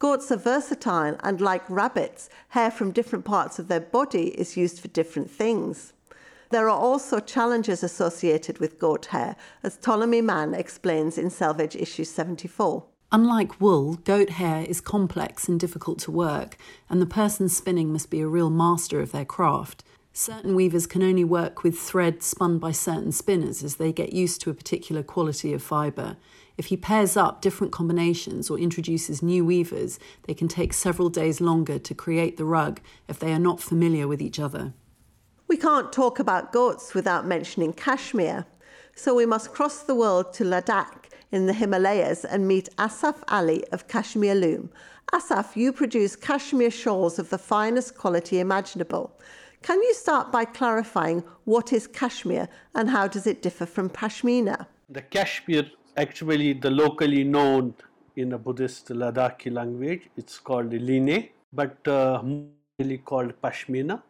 Goats 0.00 0.32
are 0.32 0.36
versatile, 0.36 1.16
and 1.22 1.40
like 1.40 1.70
rabbits, 1.70 2.28
hair 2.48 2.72
from 2.72 2.90
different 2.90 3.24
parts 3.24 3.60
of 3.60 3.68
their 3.68 3.78
body 3.78 4.30
is 4.30 4.56
used 4.56 4.80
for 4.80 4.88
different 4.88 5.30
things. 5.30 5.92
There 6.50 6.68
are 6.68 6.80
also 6.80 7.20
challenges 7.20 7.84
associated 7.84 8.58
with 8.58 8.80
goat 8.80 9.06
hair, 9.06 9.36
as 9.62 9.76
Ptolemy 9.76 10.20
Mann 10.20 10.52
explains 10.52 11.16
in 11.16 11.28
Selvedge 11.28 11.80
issue 11.80 12.02
74. 12.02 12.86
Unlike 13.12 13.60
wool, 13.60 13.94
goat 13.94 14.30
hair 14.30 14.64
is 14.68 14.80
complex 14.80 15.48
and 15.48 15.60
difficult 15.60 16.00
to 16.00 16.10
work, 16.10 16.56
and 16.90 17.00
the 17.00 17.06
person 17.06 17.48
spinning 17.48 17.92
must 17.92 18.10
be 18.10 18.20
a 18.20 18.26
real 18.26 18.50
master 18.50 19.00
of 19.00 19.12
their 19.12 19.24
craft. 19.24 19.84
Certain 20.12 20.56
weavers 20.56 20.86
can 20.86 21.02
only 21.02 21.22
work 21.22 21.62
with 21.62 21.78
thread 21.78 22.22
spun 22.22 22.58
by 22.58 22.72
certain 22.72 23.12
spinners 23.12 23.62
as 23.62 23.76
they 23.76 23.92
get 23.92 24.12
used 24.12 24.40
to 24.40 24.50
a 24.50 24.54
particular 24.54 25.04
quality 25.04 25.52
of 25.52 25.62
fibre. 25.62 26.16
If 26.56 26.66
he 26.66 26.76
pairs 26.76 27.16
up 27.16 27.42
different 27.42 27.72
combinations 27.72 28.50
or 28.50 28.58
introduces 28.58 29.22
new 29.22 29.44
weavers, 29.44 30.00
they 30.26 30.34
can 30.34 30.48
take 30.48 30.72
several 30.72 31.08
days 31.08 31.40
longer 31.40 31.78
to 31.78 31.94
create 31.94 32.38
the 32.38 32.46
rug 32.46 32.80
if 33.08 33.20
they 33.20 33.32
are 33.32 33.38
not 33.38 33.60
familiar 33.60 34.08
with 34.08 34.20
each 34.20 34.40
other. 34.40 34.72
We 35.46 35.56
can't 35.56 35.92
talk 35.92 36.18
about 36.18 36.52
goats 36.52 36.92
without 36.92 37.26
mentioning 37.26 37.72
cashmere, 37.72 38.46
so 38.96 39.14
we 39.14 39.26
must 39.26 39.52
cross 39.52 39.82
the 39.82 39.94
world 39.94 40.32
to 40.32 40.44
Ladakh 40.44 41.05
in 41.36 41.46
the 41.46 41.52
Himalayas 41.52 42.24
and 42.24 42.48
meet 42.48 42.68
Asaf 42.78 43.22
Ali 43.28 43.62
of 43.70 43.86
Kashmir 43.86 44.34
Loom. 44.34 44.70
Asaf, 45.12 45.56
you 45.56 45.70
produce 45.70 46.16
cashmere 46.16 46.70
shawls 46.70 47.18
of 47.18 47.28
the 47.28 47.38
finest 47.38 47.96
quality 47.96 48.40
imaginable. 48.40 49.06
Can 49.62 49.78
you 49.82 49.92
start 49.94 50.32
by 50.32 50.44
clarifying 50.46 51.22
what 51.44 51.72
is 51.72 51.86
cashmere 51.86 52.48
and 52.74 52.88
how 52.88 53.06
does 53.06 53.26
it 53.26 53.42
differ 53.42 53.66
from 53.66 53.90
pashmina? 53.90 54.66
The 54.88 55.02
cashmere, 55.02 55.70
actually, 55.96 56.54
the 56.54 56.70
locally 56.70 57.22
known 57.22 57.74
in 58.16 58.32
a 58.32 58.38
Buddhist 58.38 58.88
Ladakhi 58.88 59.52
language, 59.52 60.08
it's 60.16 60.38
called 60.38 60.72
line, 60.72 61.28
but 61.52 61.76
uh, 61.86 62.22
really 62.78 62.98
called 62.98 63.34
pashmina. 63.42 64.02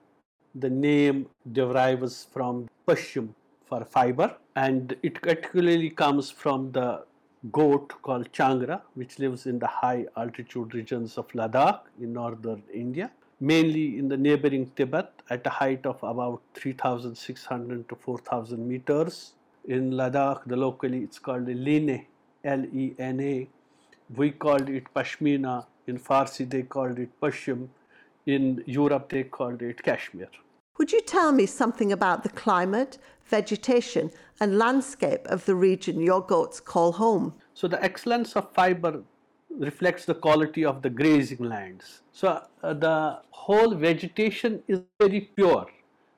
The 0.54 0.71
name 0.71 1.26
derives 1.52 2.28
from 2.33 2.68
pashum 2.87 3.30
for 3.68 3.85
fiber, 3.85 4.37
and 4.54 4.97
it 5.02 5.21
particularly 5.21 5.90
comes 5.90 6.30
from 6.30 6.71
the 6.71 7.04
goat 7.53 7.93
called 8.03 8.33
Changra, 8.33 8.83
which 8.95 9.19
lives 9.19 9.47
in 9.47 9.59
the 9.59 9.67
high 9.67 10.07
altitude 10.17 10.75
regions 10.75 11.19
of 11.19 11.29
Ladakh 11.29 11.81
in 12.00 12.12
northern 12.12 12.62
India, 12.73 13.11
mainly 13.41 13.99
in 13.99 14.09
the 14.09 14.17
neighboring 14.17 14.71
Tibet 14.76 15.12
at 15.31 15.47
a 15.47 15.50
height 15.50 15.85
of 15.87 16.03
about 16.03 16.41
3,600 16.55 17.88
to 17.88 17.95
4,000 17.95 18.69
meters. 18.69 19.33
In 19.67 19.93
Ladakh, 19.93 20.45
the 20.47 20.57
locally 20.57 21.03
it's 21.03 21.19
called 21.19 21.47
Lene, 21.47 22.07
L-E-N-A. 22.45 23.49
We 24.15 24.31
called 24.31 24.69
it 24.69 24.85
Pashmina. 24.95 25.67
In 25.87 25.99
Farsi, 25.99 26.49
they 26.49 26.62
called 26.62 26.99
it 26.99 27.21
Pashim. 27.21 27.69
In 28.26 28.62
Europe, 28.67 29.09
they 29.09 29.25
called 29.25 29.62
it 29.62 29.83
Kashmir. 29.83 30.29
Would 30.78 30.92
you 30.92 31.00
tell 31.00 31.33
me 31.33 31.47
something 31.47 31.90
about 31.90 32.23
the 32.23 32.28
climate, 32.28 32.99
vegetation, 33.25 34.11
and 34.38 34.59
landscape 34.59 35.26
of 35.26 35.47
the 35.47 35.54
region 35.54 36.00
your 36.00 36.21
goats 36.21 36.61
call 36.61 36.92
home? 36.92 37.33
So, 37.54 37.66
the 37.66 37.83
excellence 37.83 38.37
of 38.37 38.52
fiber 38.52 39.02
reflects 39.49 40.04
the 40.04 40.14
quality 40.14 40.66
of 40.66 40.83
the 40.83 40.90
grazing 40.90 41.42
lands. 41.42 42.02
So, 42.12 42.42
uh, 42.62 42.75
the 42.75 43.21
whole 43.30 43.75
vegetation 43.75 44.62
is 44.68 44.80
very 45.00 45.23
pure. 45.23 45.66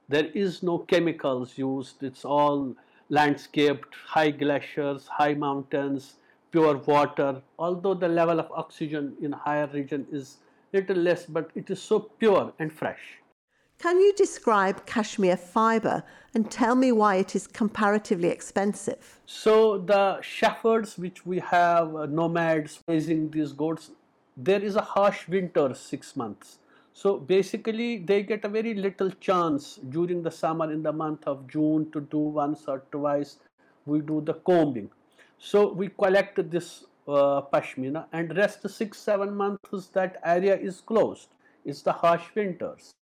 There 0.08 0.26
is 0.34 0.60
no 0.64 0.78
chemicals 0.78 1.56
used, 1.56 2.02
it's 2.02 2.24
all 2.24 2.74
landscaped, 3.10 3.94
high 3.94 4.32
glaciers, 4.32 5.06
high 5.06 5.34
mountains, 5.34 6.14
pure 6.50 6.78
water. 6.78 7.40
Although 7.60 7.94
the 7.94 8.08
level 8.08 8.40
of 8.40 8.50
oxygen 8.50 9.14
in 9.22 9.30
higher 9.30 9.68
region 9.72 10.04
is 10.10 10.38
little 10.72 10.96
less, 10.96 11.26
but 11.26 11.50
it 11.54 11.70
is 11.70 11.80
so 11.80 12.00
pure 12.00 12.52
and 12.58 12.72
fresh. 12.72 13.18
Can 13.78 14.00
you 14.00 14.12
describe 14.12 14.86
cashmere 14.86 15.36
fibre 15.36 16.02
and 16.34 16.50
tell 16.50 16.74
me 16.74 16.90
why 16.90 17.14
it 17.14 17.36
is 17.36 17.46
comparatively 17.46 18.28
expensive? 18.28 19.20
So, 19.24 19.78
the 19.78 20.20
shepherds, 20.20 20.98
which 20.98 21.24
we 21.24 21.38
have, 21.38 21.94
uh, 21.94 22.06
nomads 22.06 22.80
raising 22.88 23.30
these 23.30 23.52
goats, 23.52 23.92
there 24.36 24.60
is 24.60 24.74
a 24.74 24.82
harsh 24.82 25.28
winter, 25.28 25.74
six 25.74 26.16
months. 26.16 26.58
So, 26.92 27.18
basically, 27.18 27.98
they 27.98 28.24
get 28.24 28.44
a 28.44 28.48
very 28.48 28.74
little 28.74 29.12
chance 29.12 29.76
during 29.76 30.24
the 30.24 30.32
summer 30.32 30.72
in 30.72 30.82
the 30.82 30.92
month 30.92 31.28
of 31.28 31.46
June 31.46 31.88
to 31.92 32.00
do 32.00 32.18
once 32.18 32.64
or 32.66 32.82
twice. 32.90 33.38
We 33.86 34.00
do 34.00 34.20
the 34.22 34.34
combing. 34.34 34.90
So, 35.38 35.72
we 35.72 35.90
collect 35.90 36.50
this 36.50 36.84
uh, 37.06 37.42
pashmina, 37.42 38.06
and 38.12 38.36
rest 38.36 38.68
six, 38.68 38.98
seven 38.98 39.36
months 39.36 39.86
that 39.92 40.20
area 40.24 40.56
is 40.56 40.80
closed. 40.80 41.28
It's 41.64 41.82
the 41.82 41.92
harsh 41.92 42.24
winters 42.34 42.92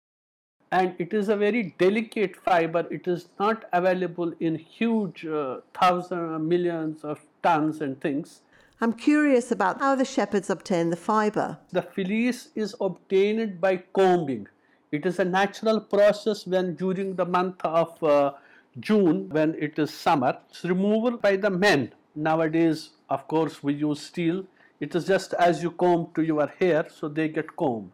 and 0.72 0.94
it 0.98 1.14
is 1.14 1.28
a 1.28 1.36
very 1.36 1.74
delicate 1.78 2.36
fiber. 2.36 2.86
It 2.90 3.06
is 3.06 3.28
not 3.38 3.64
available 3.72 4.32
in 4.40 4.56
huge 4.56 5.24
uh, 5.24 5.58
thousands, 5.74 6.42
millions 6.42 7.04
of 7.04 7.20
tons 7.42 7.80
and 7.80 8.00
things. 8.00 8.40
I'm 8.80 8.92
curious 8.92 9.50
about 9.50 9.78
how 9.78 9.94
the 9.94 10.04
shepherds 10.04 10.50
obtain 10.50 10.90
the 10.90 10.96
fiber. 10.96 11.58
The 11.72 11.82
fleece 11.82 12.50
is 12.54 12.74
obtained 12.80 13.60
by 13.60 13.78
combing. 13.94 14.48
It 14.92 15.06
is 15.06 15.18
a 15.18 15.24
natural 15.24 15.80
process 15.80 16.46
when 16.46 16.74
during 16.74 17.16
the 17.16 17.24
month 17.24 17.64
of 17.64 18.02
uh, 18.02 18.32
June, 18.78 19.28
when 19.30 19.54
it 19.58 19.78
is 19.78 19.92
summer, 19.92 20.36
it's 20.50 20.64
removal 20.64 21.16
by 21.16 21.36
the 21.36 21.50
men. 21.50 21.92
Nowadays, 22.14 22.90
of 23.08 23.26
course, 23.28 23.62
we 23.62 23.74
use 23.74 24.00
steel. 24.00 24.44
It 24.80 24.94
is 24.94 25.06
just 25.06 25.32
as 25.34 25.62
you 25.62 25.70
comb 25.70 26.08
to 26.14 26.22
your 26.22 26.46
hair, 26.58 26.86
so 26.90 27.08
they 27.08 27.28
get 27.28 27.56
combed. 27.56 27.92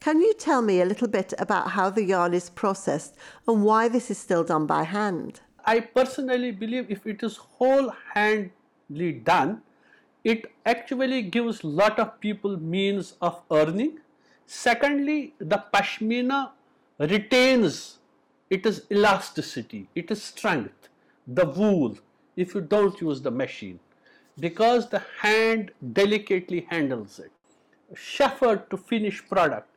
Can 0.00 0.22
you 0.22 0.32
tell 0.32 0.62
me 0.62 0.80
a 0.80 0.86
little 0.86 1.08
bit 1.08 1.34
about 1.38 1.72
how 1.72 1.90
the 1.90 2.02
yarn 2.02 2.32
is 2.32 2.48
processed 2.48 3.14
and 3.46 3.62
why 3.62 3.86
this 3.86 4.10
is 4.10 4.16
still 4.16 4.42
done 4.42 4.64
by 4.64 4.84
hand? 4.84 5.40
I 5.66 5.80
personally 5.80 6.52
believe 6.52 6.86
if 6.90 7.06
it 7.06 7.22
is 7.22 7.36
whole 7.36 7.92
handly 8.14 9.12
done, 9.12 9.60
it 10.24 10.46
actually 10.64 11.20
gives 11.20 11.62
lot 11.62 11.98
of 11.98 12.18
people 12.18 12.56
means 12.56 13.16
of 13.20 13.42
earning. 13.50 13.98
Secondly, 14.46 15.34
the 15.38 15.64
pashmina 15.70 16.52
retains 16.98 17.98
it 18.48 18.64
is 18.64 18.86
elasticity, 18.90 19.86
it 19.94 20.10
is 20.10 20.22
strength, 20.22 20.88
the 21.26 21.44
wool 21.44 21.98
if 22.36 22.54
you 22.54 22.62
don't 22.62 22.98
use 23.02 23.20
the 23.20 23.30
machine 23.30 23.78
because 24.38 24.88
the 24.88 25.02
hand 25.20 25.72
delicately 25.92 26.66
handles 26.70 27.18
it. 27.18 27.30
Shepherd 27.94 28.70
to 28.70 28.78
finish 28.78 29.22
product 29.28 29.69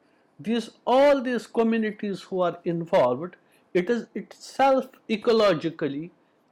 these 0.47 0.69
all 0.85 1.21
these 1.21 1.47
communities 1.59 2.21
who 2.21 2.41
are 2.41 2.57
involved 2.73 3.35
it 3.81 3.89
is 3.95 4.05
itself 4.21 4.88
ecologically 5.17 6.09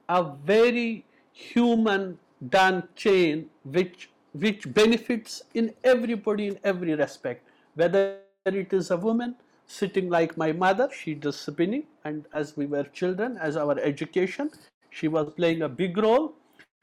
a 0.10 0.24
very 0.53 1.05
human 1.33 2.17
done 2.57 2.81
chain 2.95 3.45
which 3.77 4.10
which 4.33 4.74
benefits 4.81 5.41
in 5.53 5.74
everybody 5.83 6.48
in 6.48 6.60
every 6.63 6.95
respect 6.95 7.48
whether 7.75 8.03
it 8.45 8.74
is 8.81 8.91
a 8.91 8.98
woman 8.98 9.36
sitting 9.71 10.10
like 10.10 10.38
my 10.38 10.51
mother, 10.51 10.89
she 10.91 11.13
does 11.13 11.39
spinning, 11.39 11.83
and 12.03 12.25
as 12.33 12.57
we 12.57 12.65
were 12.65 12.83
children, 12.83 13.38
as 13.38 13.55
our 13.55 13.79
education, 13.79 14.51
she 14.89 15.07
was 15.07 15.33
playing 15.33 15.62
a 15.62 15.69
big 15.69 15.98
role. 15.98 16.33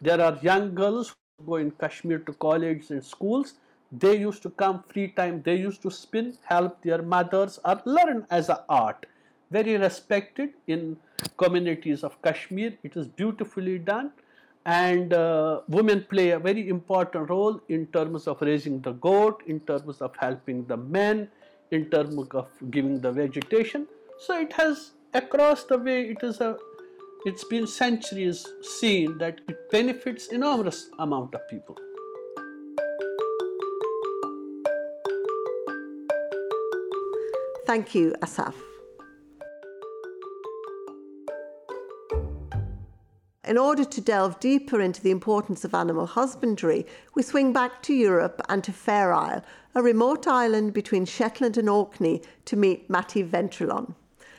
There 0.00 0.20
are 0.20 0.38
young 0.42 0.74
girls 0.74 1.14
who 1.38 1.46
go 1.46 1.56
in 1.56 1.70
Kashmir 1.72 2.20
to 2.20 2.32
colleges 2.32 2.90
and 2.90 3.04
schools. 3.04 3.54
They 3.90 4.16
used 4.16 4.42
to 4.42 4.50
come 4.50 4.84
free 4.92 5.08
time, 5.08 5.42
they 5.42 5.56
used 5.56 5.82
to 5.82 5.90
spin, 5.90 6.36
help 6.44 6.82
their 6.82 7.02
mothers, 7.02 7.58
or 7.64 7.80
learn 7.84 8.26
as 8.30 8.48
an 8.48 8.58
art. 8.68 9.06
Very 9.50 9.76
respected 9.76 10.50
in 10.66 10.98
communities 11.38 12.04
of 12.04 12.20
Kashmir. 12.20 12.74
It 12.82 12.96
is 12.96 13.06
beautifully 13.06 13.78
done 13.78 14.12
and 14.66 15.14
uh, 15.14 15.60
women 15.68 16.04
play 16.10 16.30
a 16.30 16.38
very 16.38 16.68
important 16.68 17.30
role 17.30 17.58
in 17.70 17.86
terms 17.86 18.26
of 18.26 18.42
raising 18.42 18.80
the 18.82 18.92
goat, 18.92 19.42
in 19.46 19.60
terms 19.60 20.02
of 20.02 20.14
helping 20.16 20.66
the 20.66 20.76
men, 20.76 21.28
in 21.70 21.88
terms 21.90 22.28
of 22.32 22.48
giving 22.70 23.00
the 23.00 23.10
vegetation. 23.10 23.86
So 24.18 24.38
it 24.38 24.52
has 24.52 24.90
across 25.14 25.64
the 25.64 25.78
way 25.78 26.02
it 26.10 26.22
is 26.22 26.42
a 26.42 26.58
it's 27.24 27.44
been 27.44 27.66
centuries 27.66 28.46
seen 28.62 29.18
that 29.18 29.40
it 29.48 29.70
benefits 29.70 30.28
enormous 30.28 30.90
amount 30.98 31.34
of 31.34 31.48
people. 31.48 31.76
Thank 37.68 37.94
you, 37.94 38.14
Asaf. 38.22 38.56
In 43.44 43.58
order 43.58 43.84
to 43.84 44.00
delve 44.00 44.40
deeper 44.40 44.80
into 44.80 45.02
the 45.02 45.10
importance 45.10 45.66
of 45.66 45.74
animal 45.74 46.06
husbandry, 46.06 46.86
we 47.14 47.22
swing 47.22 47.52
back 47.52 47.82
to 47.82 47.92
Europe 47.92 48.40
and 48.48 48.64
to 48.64 48.72
Fair 48.72 49.12
Isle, 49.12 49.44
a 49.74 49.82
remote 49.82 50.26
island 50.26 50.72
between 50.72 51.04
Shetland 51.04 51.58
and 51.58 51.68
Orkney, 51.68 52.22
to 52.46 52.56
meet 52.56 52.88
Mati 52.88 53.22
Ventrillon. 53.22 53.94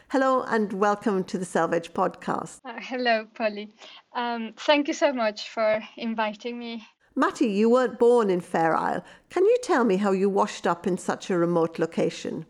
Hello 0.08 0.42
and 0.48 0.74
welcome 0.74 1.24
to 1.26 1.38
the 1.38 1.46
Selvedge 1.46 1.92
podcast. 1.92 2.62
Uh, 2.66 2.80
hello, 2.82 3.28
Polly. 3.36 3.72
Um, 4.16 4.54
thank 4.58 4.88
you 4.88 4.96
so 4.96 5.14
much 5.14 5.50
for 5.50 5.84
inviting 5.98 6.58
me. 6.58 6.84
Mati, 7.14 7.48
you 7.48 7.70
weren't 7.70 8.00
born 8.00 8.32
in 8.32 8.42
Fair 8.42 8.76
Isle. 8.76 9.06
Can 9.30 9.46
you 9.46 9.58
tell 9.62 9.84
me 9.84 9.98
how 9.98 10.14
you 10.14 10.30
washed 10.32 10.66
up 10.66 10.88
in 10.88 10.98
such 10.98 11.30
a 11.30 11.38
remote 11.38 11.78
location? 11.78 12.48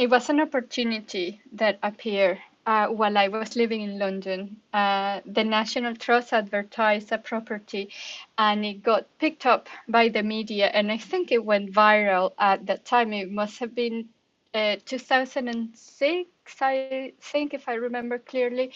It 0.00 0.10
was 0.10 0.30
an 0.30 0.40
opportunity 0.40 1.42
that 1.52 1.78
appeared 1.84 2.40
uh, 2.66 2.88
while 2.88 3.18
I 3.18 3.28
was 3.28 3.54
living 3.56 3.82
in 3.82 3.98
London, 3.98 4.56
uh, 4.72 5.20
the 5.26 5.44
National 5.44 5.94
Trust 5.94 6.32
advertised 6.32 7.12
a 7.12 7.18
property 7.18 7.90
and 8.38 8.64
it 8.64 8.82
got 8.82 9.06
picked 9.18 9.46
up 9.46 9.68
by 9.88 10.08
the 10.08 10.22
media. 10.22 10.66
And 10.68 10.90
I 10.90 10.98
think 10.98 11.30
it 11.32 11.44
went 11.44 11.72
viral 11.72 12.32
at 12.38 12.66
that 12.66 12.84
time. 12.84 13.12
It 13.12 13.30
must 13.30 13.58
have 13.60 13.74
been 13.74 14.08
uh, 14.54 14.76
2006, 14.86 16.28
I 16.62 17.12
think, 17.20 17.54
if 17.54 17.68
I 17.68 17.74
remember 17.74 18.18
clearly. 18.18 18.72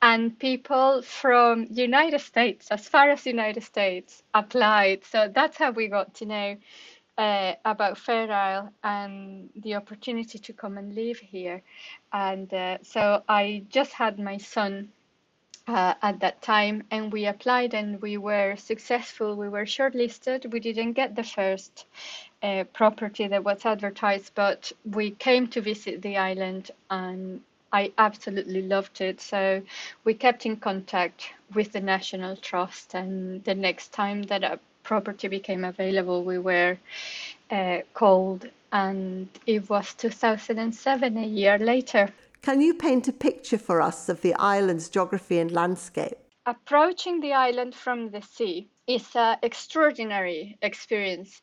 And 0.00 0.38
people 0.38 1.02
from 1.02 1.66
United 1.70 2.20
States, 2.20 2.70
as 2.70 2.88
far 2.88 3.10
as 3.10 3.26
United 3.26 3.62
States, 3.62 4.22
applied. 4.34 5.04
So 5.04 5.28
that's 5.28 5.58
how 5.58 5.72
we 5.72 5.88
got 5.88 6.14
to 6.14 6.26
know 6.26 6.56
uh, 7.18 7.54
about 7.64 7.98
Fair 7.98 8.30
Isle 8.30 8.72
and 8.84 9.50
the 9.56 9.74
opportunity 9.74 10.38
to 10.38 10.52
come 10.52 10.78
and 10.78 10.94
live 10.94 11.18
here. 11.18 11.62
And 12.12 12.52
uh, 12.54 12.78
so 12.82 13.22
I 13.28 13.64
just 13.68 13.92
had 13.92 14.18
my 14.18 14.38
son 14.38 14.90
uh, 15.66 15.94
at 16.00 16.20
that 16.20 16.40
time, 16.40 16.84
and 16.90 17.12
we 17.12 17.26
applied 17.26 17.74
and 17.74 18.00
we 18.00 18.16
were 18.16 18.56
successful. 18.56 19.36
We 19.36 19.48
were 19.48 19.66
shortlisted. 19.66 20.50
We 20.50 20.60
didn't 20.60 20.94
get 20.94 21.14
the 21.16 21.24
first 21.24 21.84
uh, 22.42 22.64
property 22.72 23.26
that 23.28 23.44
was 23.44 23.66
advertised, 23.66 24.32
but 24.34 24.72
we 24.90 25.10
came 25.10 25.48
to 25.48 25.60
visit 25.60 26.02
the 26.02 26.16
island 26.16 26.70
and 26.90 27.42
I 27.72 27.92
absolutely 27.98 28.62
loved 28.62 29.00
it. 29.02 29.20
So 29.20 29.62
we 30.04 30.14
kept 30.14 30.46
in 30.46 30.56
contact 30.56 31.32
with 31.54 31.72
the 31.72 31.80
National 31.80 32.36
Trust, 32.36 32.94
and 32.94 33.44
the 33.44 33.54
next 33.54 33.92
time 33.92 34.22
that 34.24 34.42
a 34.42 34.58
property 34.88 35.28
became 35.28 35.64
available, 35.66 36.24
we 36.24 36.38
were 36.38 36.78
uh, 37.50 37.78
called, 37.92 38.48
and 38.72 39.28
it 39.46 39.68
was 39.68 39.92
2007, 39.94 41.16
a 41.18 41.26
year 41.26 41.58
later. 41.58 42.08
Can 42.40 42.62
you 42.62 42.72
paint 42.72 43.06
a 43.06 43.12
picture 43.12 43.58
for 43.58 43.82
us 43.82 44.08
of 44.08 44.22
the 44.22 44.34
island's 44.34 44.88
geography 44.88 45.38
and 45.38 45.52
landscape? 45.52 46.16
Approaching 46.46 47.20
the 47.20 47.34
island 47.34 47.74
from 47.74 48.10
the 48.10 48.22
sea 48.22 48.70
is 48.86 49.06
an 49.14 49.36
extraordinary 49.42 50.56
experience. 50.62 51.42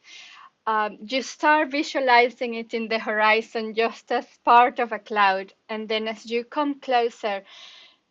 Um, 0.65 0.97
you 1.05 1.21
start 1.21 1.69
visualizing 1.69 2.55
it 2.55 2.73
in 2.73 2.88
the 2.88 2.97
horizon 2.97 3.75
just 3.75 4.12
as 4.12 4.25
part 4.43 4.79
of 4.79 4.91
a 4.91 4.97
cloud, 4.97 5.53
and 5.69 5.88
then 5.88 6.08
as 6.08 6.25
you 6.25 6.43
come 6.43 6.79
closer, 6.79 7.43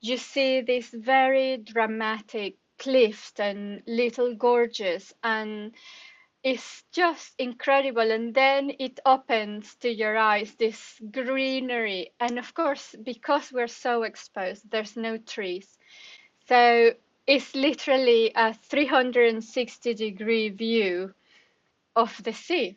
you 0.00 0.16
see 0.16 0.60
this 0.60 0.90
very 0.90 1.56
dramatic 1.56 2.54
cliffs 2.84 3.32
and 3.38 3.82
little 3.86 4.34
gorges 4.34 5.14
and 5.24 5.72
it's 6.42 6.84
just 6.92 7.32
incredible. 7.38 8.10
And 8.10 8.34
then 8.34 8.72
it 8.78 9.00
opens 9.06 9.74
to 9.76 9.88
your 9.88 10.18
eyes 10.18 10.52
this 10.58 11.00
greenery. 11.10 12.12
And 12.20 12.38
of 12.38 12.52
course 12.52 12.94
because 13.02 13.50
we're 13.50 13.68
so 13.86 14.02
exposed 14.02 14.70
there's 14.70 14.96
no 14.96 15.16
trees. 15.16 15.78
So 16.46 16.92
it's 17.26 17.54
literally 17.54 18.32
a 18.36 18.52
360 18.52 19.94
degree 19.94 20.50
view 20.50 21.14
of 21.96 22.22
the 22.22 22.34
sea. 22.34 22.76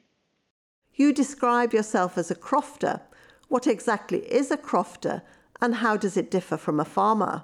You 0.94 1.12
describe 1.12 1.74
yourself 1.74 2.18
as 2.18 2.32
a 2.32 2.36
crofter. 2.36 3.02
What 3.50 3.68
exactly 3.68 4.20
is 4.20 4.52
a 4.52 4.58
crofter 4.58 5.22
and 5.60 5.76
how 5.76 5.98
does 5.98 6.16
it 6.16 6.32
differ 6.32 6.56
from 6.56 6.80
a 6.80 6.86
farmer 6.86 7.44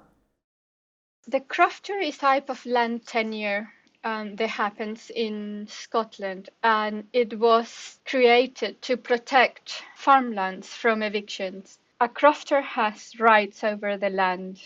the 1.28 1.40
crofter 1.40 2.02
is 2.02 2.18
type 2.18 2.50
of 2.50 2.66
land 2.66 3.06
tenure 3.06 3.72
um, 4.04 4.36
that 4.36 4.50
happens 4.50 5.10
in 5.16 5.68
Scotland, 5.70 6.50
and 6.64 7.08
it 7.14 7.40
was 7.40 8.00
created 8.06 8.82
to 8.82 8.98
protect 8.98 9.84
farmlands 9.96 10.68
from 10.68 11.02
evictions. 11.02 11.80
A 12.02 12.10
crofter 12.10 12.62
has 12.62 13.18
rights 13.20 13.64
over 13.64 13.96
the 13.98 14.10
land, 14.10 14.60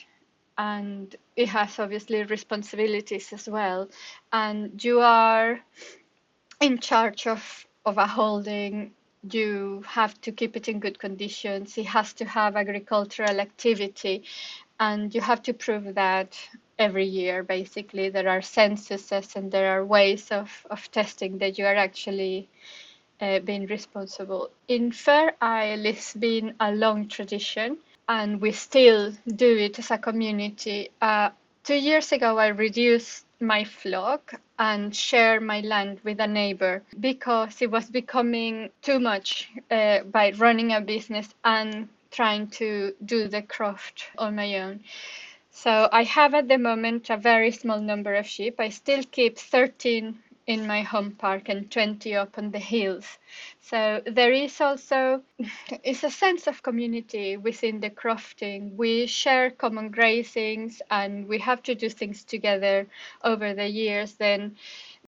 and 0.58 1.16
it 1.36 1.50
has 1.50 1.78
obviously 1.78 2.24
responsibilities 2.24 3.32
as 3.32 3.48
well. 3.48 3.88
And 4.34 4.84
you 4.84 5.02
are 5.02 5.60
in 6.60 6.80
charge 6.80 7.28
of 7.28 7.66
of 7.86 7.98
a 7.98 8.08
holding. 8.08 8.92
You 9.30 9.84
have 9.88 10.20
to 10.22 10.32
keep 10.32 10.56
it 10.56 10.68
in 10.68 10.80
good 10.80 11.00
conditions. 11.00 11.78
It 11.78 11.86
has 11.88 12.14
to 12.14 12.26
have 12.26 12.56
agricultural 12.56 13.40
activity, 13.40 14.24
and 14.80 15.14
you 15.14 15.22
have 15.22 15.42
to 15.44 15.54
prove 15.54 15.96
that 15.96 16.38
every 16.80 17.06
year 17.06 17.44
basically 17.44 18.10
there 18.10 18.30
are 18.30 18.42
censuses 18.42 19.36
and 19.36 19.52
there 19.52 19.72
are 19.78 19.86
ways 19.86 20.32
of, 20.32 20.66
of 20.70 20.90
testing 20.92 21.40
that 21.40 21.58
you 21.58 21.66
are 21.66 21.76
actually 21.76 22.48
uh, 23.20 23.40
being 23.40 23.66
responsible. 23.66 24.50
In 24.68 24.92
fair 24.92 25.36
isle 25.42 25.86
it's 25.86 26.14
been 26.14 26.54
a 26.60 26.72
long 26.72 27.08
tradition 27.08 27.78
and 28.08 28.40
we 28.40 28.52
still 28.52 29.12
do 29.36 29.58
it 29.58 29.80
as 29.80 29.92
a 29.92 29.98
community. 29.98 30.90
Uh, 31.02 31.30
two 31.64 31.76
years 31.76 32.12
ago 32.12 32.38
i 32.38 32.48
reduced 32.48 33.26
my 33.40 33.64
flock 33.64 34.34
and 34.58 34.96
share 34.96 35.40
my 35.40 35.60
land 35.62 36.00
with 36.04 36.20
a 36.20 36.28
neighbor 36.28 36.82
because 37.00 37.62
it 37.62 37.70
was 37.70 37.90
becoming 37.90 38.70
too 38.82 39.00
much 39.00 39.50
uh, 39.70 40.00
by 40.04 40.32
running 40.38 40.72
a 40.74 40.82
business 40.82 41.28
and 41.44 41.90
trying 42.18 42.48
to 42.48 42.96
do 43.06 43.28
the 43.28 43.44
craft 43.44 44.06
on 44.18 44.36
my 44.36 44.50
own. 44.60 44.80
So 45.52 45.88
I 45.92 46.04
have 46.04 46.34
at 46.34 46.48
the 46.48 46.58
moment 46.58 47.12
a 47.12 47.18
very 47.18 47.52
small 47.52 47.80
number 47.80 48.16
of 48.16 48.26
sheep. 48.26 48.56
I 48.60 48.70
still 48.70 49.04
keep 49.12 49.38
13 49.38 50.18
in 50.48 50.66
my 50.66 50.82
home 50.82 51.12
park 51.12 51.50
and 51.50 51.70
20 51.70 52.16
up 52.16 52.40
on 52.40 52.50
the 52.50 52.60
hills. 52.74 53.20
So 53.62 54.02
there 54.08 54.32
is 54.32 54.60
also 54.60 55.22
it's 55.84 56.04
a 56.04 56.10
sense 56.10 56.48
of 56.48 56.64
community 56.64 57.38
within 57.38 57.82
the 57.82 57.92
crofting. 57.92 58.76
We 58.76 59.06
share 59.06 59.52
common 59.52 59.92
grazings 59.92 60.82
and 60.90 61.28
we 61.28 61.38
have 61.40 61.62
to 61.64 61.76
do 61.76 61.88
things 61.88 62.24
together 62.24 62.88
over 63.24 63.54
the 63.54 63.68
years. 63.68 64.14
Then 64.14 64.56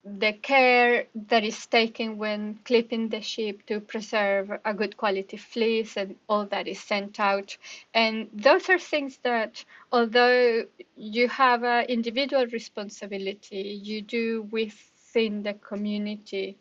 the 0.05 0.33
care 0.33 1.07
that 1.15 1.45
is 1.45 1.67
taken 1.67 2.19
when 2.19 2.59
clipping 2.65 3.09
the 3.09 3.21
sheep 3.21 3.65
to 3.67 3.81
preserve 3.81 4.51
a 4.65 4.75
good 4.75 4.97
quality 4.97 5.37
fleece 5.37 5.97
and 5.97 6.17
all 6.29 6.45
that 6.47 6.67
is 6.67 6.81
sent 6.81 7.21
out. 7.21 7.57
And 7.95 8.29
those 8.33 8.69
are 8.69 8.79
things 8.79 9.19
that 9.23 9.65
although 9.93 10.65
you 10.97 11.29
have 11.29 11.63
an 11.63 11.85
individual 11.85 12.47
responsibility 12.47 13.81
you 13.83 14.03
do 14.03 14.43
within 14.51 15.43
the 15.45 15.55
community. 15.55 16.57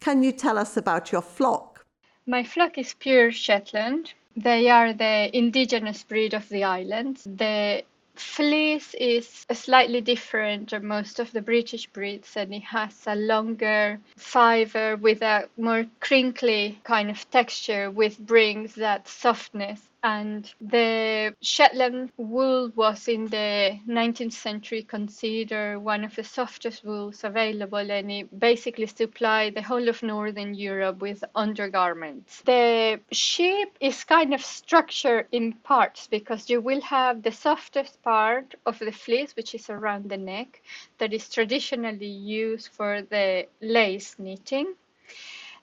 Can 0.00 0.22
you 0.22 0.32
tell 0.32 0.58
us 0.58 0.76
about 0.76 1.12
your 1.12 1.22
flock? 1.22 1.86
My 2.26 2.44
flock 2.44 2.76
is 2.76 2.94
pure 2.94 3.32
shetland. 3.32 4.12
They 4.36 4.68
are 4.68 4.92
the 4.92 5.30
indigenous 5.36 6.02
breed 6.04 6.34
of 6.34 6.48
the 6.48 6.64
island. 6.64 7.20
The 7.24 7.84
fleece 8.14 8.94
is 8.94 9.46
slightly 9.52 10.00
different 10.00 10.70
than 10.70 10.86
most 10.86 11.18
of 11.18 11.32
the 11.32 11.40
British 11.42 11.86
breeds 11.88 12.36
and 12.36 12.54
it 12.54 12.62
has 12.62 13.04
a 13.06 13.14
longer 13.16 13.98
fiber 14.16 14.96
with 14.96 15.22
a 15.22 15.48
more 15.56 15.86
crinkly 16.00 16.78
kind 16.84 17.10
of 17.10 17.30
texture 17.30 17.90
which 17.90 18.18
brings 18.18 18.74
that 18.74 19.08
softness 19.08 19.88
and 20.02 20.52
the 20.60 21.34
Shetland 21.40 22.10
wool 22.16 22.70
was 22.74 23.06
in 23.06 23.26
the 23.28 23.78
19th 23.88 24.32
century 24.32 24.82
considered 24.82 25.78
one 25.78 26.04
of 26.04 26.14
the 26.16 26.24
softest 26.24 26.84
wools 26.84 27.22
available 27.22 27.90
and 27.90 28.10
it 28.10 28.40
basically 28.40 28.86
supplied 28.86 29.54
the 29.54 29.62
whole 29.62 29.88
of 29.88 30.02
northern 30.02 30.54
Europe 30.54 31.00
with 31.00 31.22
undergarments. 31.34 32.42
The 32.42 33.00
sheep 33.12 33.76
is 33.80 34.02
kind 34.04 34.34
of 34.34 34.42
structured 34.44 35.28
in 35.30 35.52
parts 35.52 36.08
because 36.08 36.50
you 36.50 36.60
will 36.60 36.80
have 36.80 37.22
the 37.22 37.32
softest 37.32 38.02
part 38.02 38.54
of 38.66 38.78
the 38.80 38.92
fleece 38.92 39.36
which 39.36 39.54
is 39.54 39.70
around 39.70 40.08
the 40.08 40.16
neck 40.16 40.62
that 40.98 41.12
is 41.12 41.28
traditionally 41.28 42.06
used 42.06 42.68
for 42.68 43.02
the 43.02 43.46
lace 43.60 44.16
knitting 44.18 44.74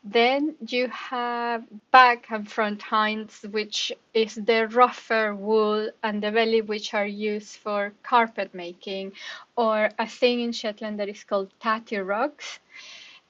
then 0.03 0.55
you 0.65 0.87
have 0.89 1.65
back 1.91 2.27
and 2.29 2.49
front 2.49 2.81
hinds, 2.81 3.45
which 3.51 3.91
is 4.13 4.35
the 4.35 4.67
rougher 4.67 5.35
wool 5.35 5.89
and 6.03 6.23
the 6.23 6.31
belly, 6.31 6.61
which 6.61 6.93
are 6.93 7.05
used 7.05 7.57
for 7.57 7.93
carpet 8.03 8.53
making, 8.53 9.11
or 9.55 9.89
a 9.99 10.07
thing 10.07 10.41
in 10.41 10.51
Shetland 10.51 10.99
that 10.99 11.09
is 11.09 11.23
called 11.23 11.51
taatit 11.61 12.05
rugs. 12.05 12.59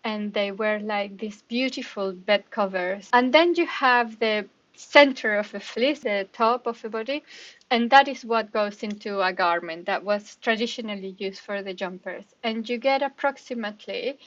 And 0.03 0.33
they 0.33 0.51
were 0.51 0.79
like 0.79 1.17
these 1.17 1.41
beautiful 1.43 2.13
bed 2.13 2.49
covers. 2.51 3.09
And 3.11 3.33
then 3.33 3.55
you 3.55 3.65
have 3.67 4.19
the 4.19 4.47
center 4.75 5.35
of 5.35 5.51
the 5.51 5.59
fleece, 5.59 5.99
the 5.99 6.27
top 6.31 6.65
of 6.65 6.81
the 6.81 6.89
body, 6.89 7.23
and 7.69 7.89
that 7.89 8.07
is 8.07 8.23
what 8.23 8.53
goes 8.53 8.81
into 8.81 9.21
a 9.21 9.33
garment 9.33 9.85
that 9.85 10.03
was 10.03 10.37
traditionally 10.41 11.15
used 11.17 11.41
for 11.41 11.61
the 11.61 11.73
jumpers. 11.73 12.23
And 12.43 12.67
you 12.67 12.77
get 12.77 13.01
approximately 13.01 14.17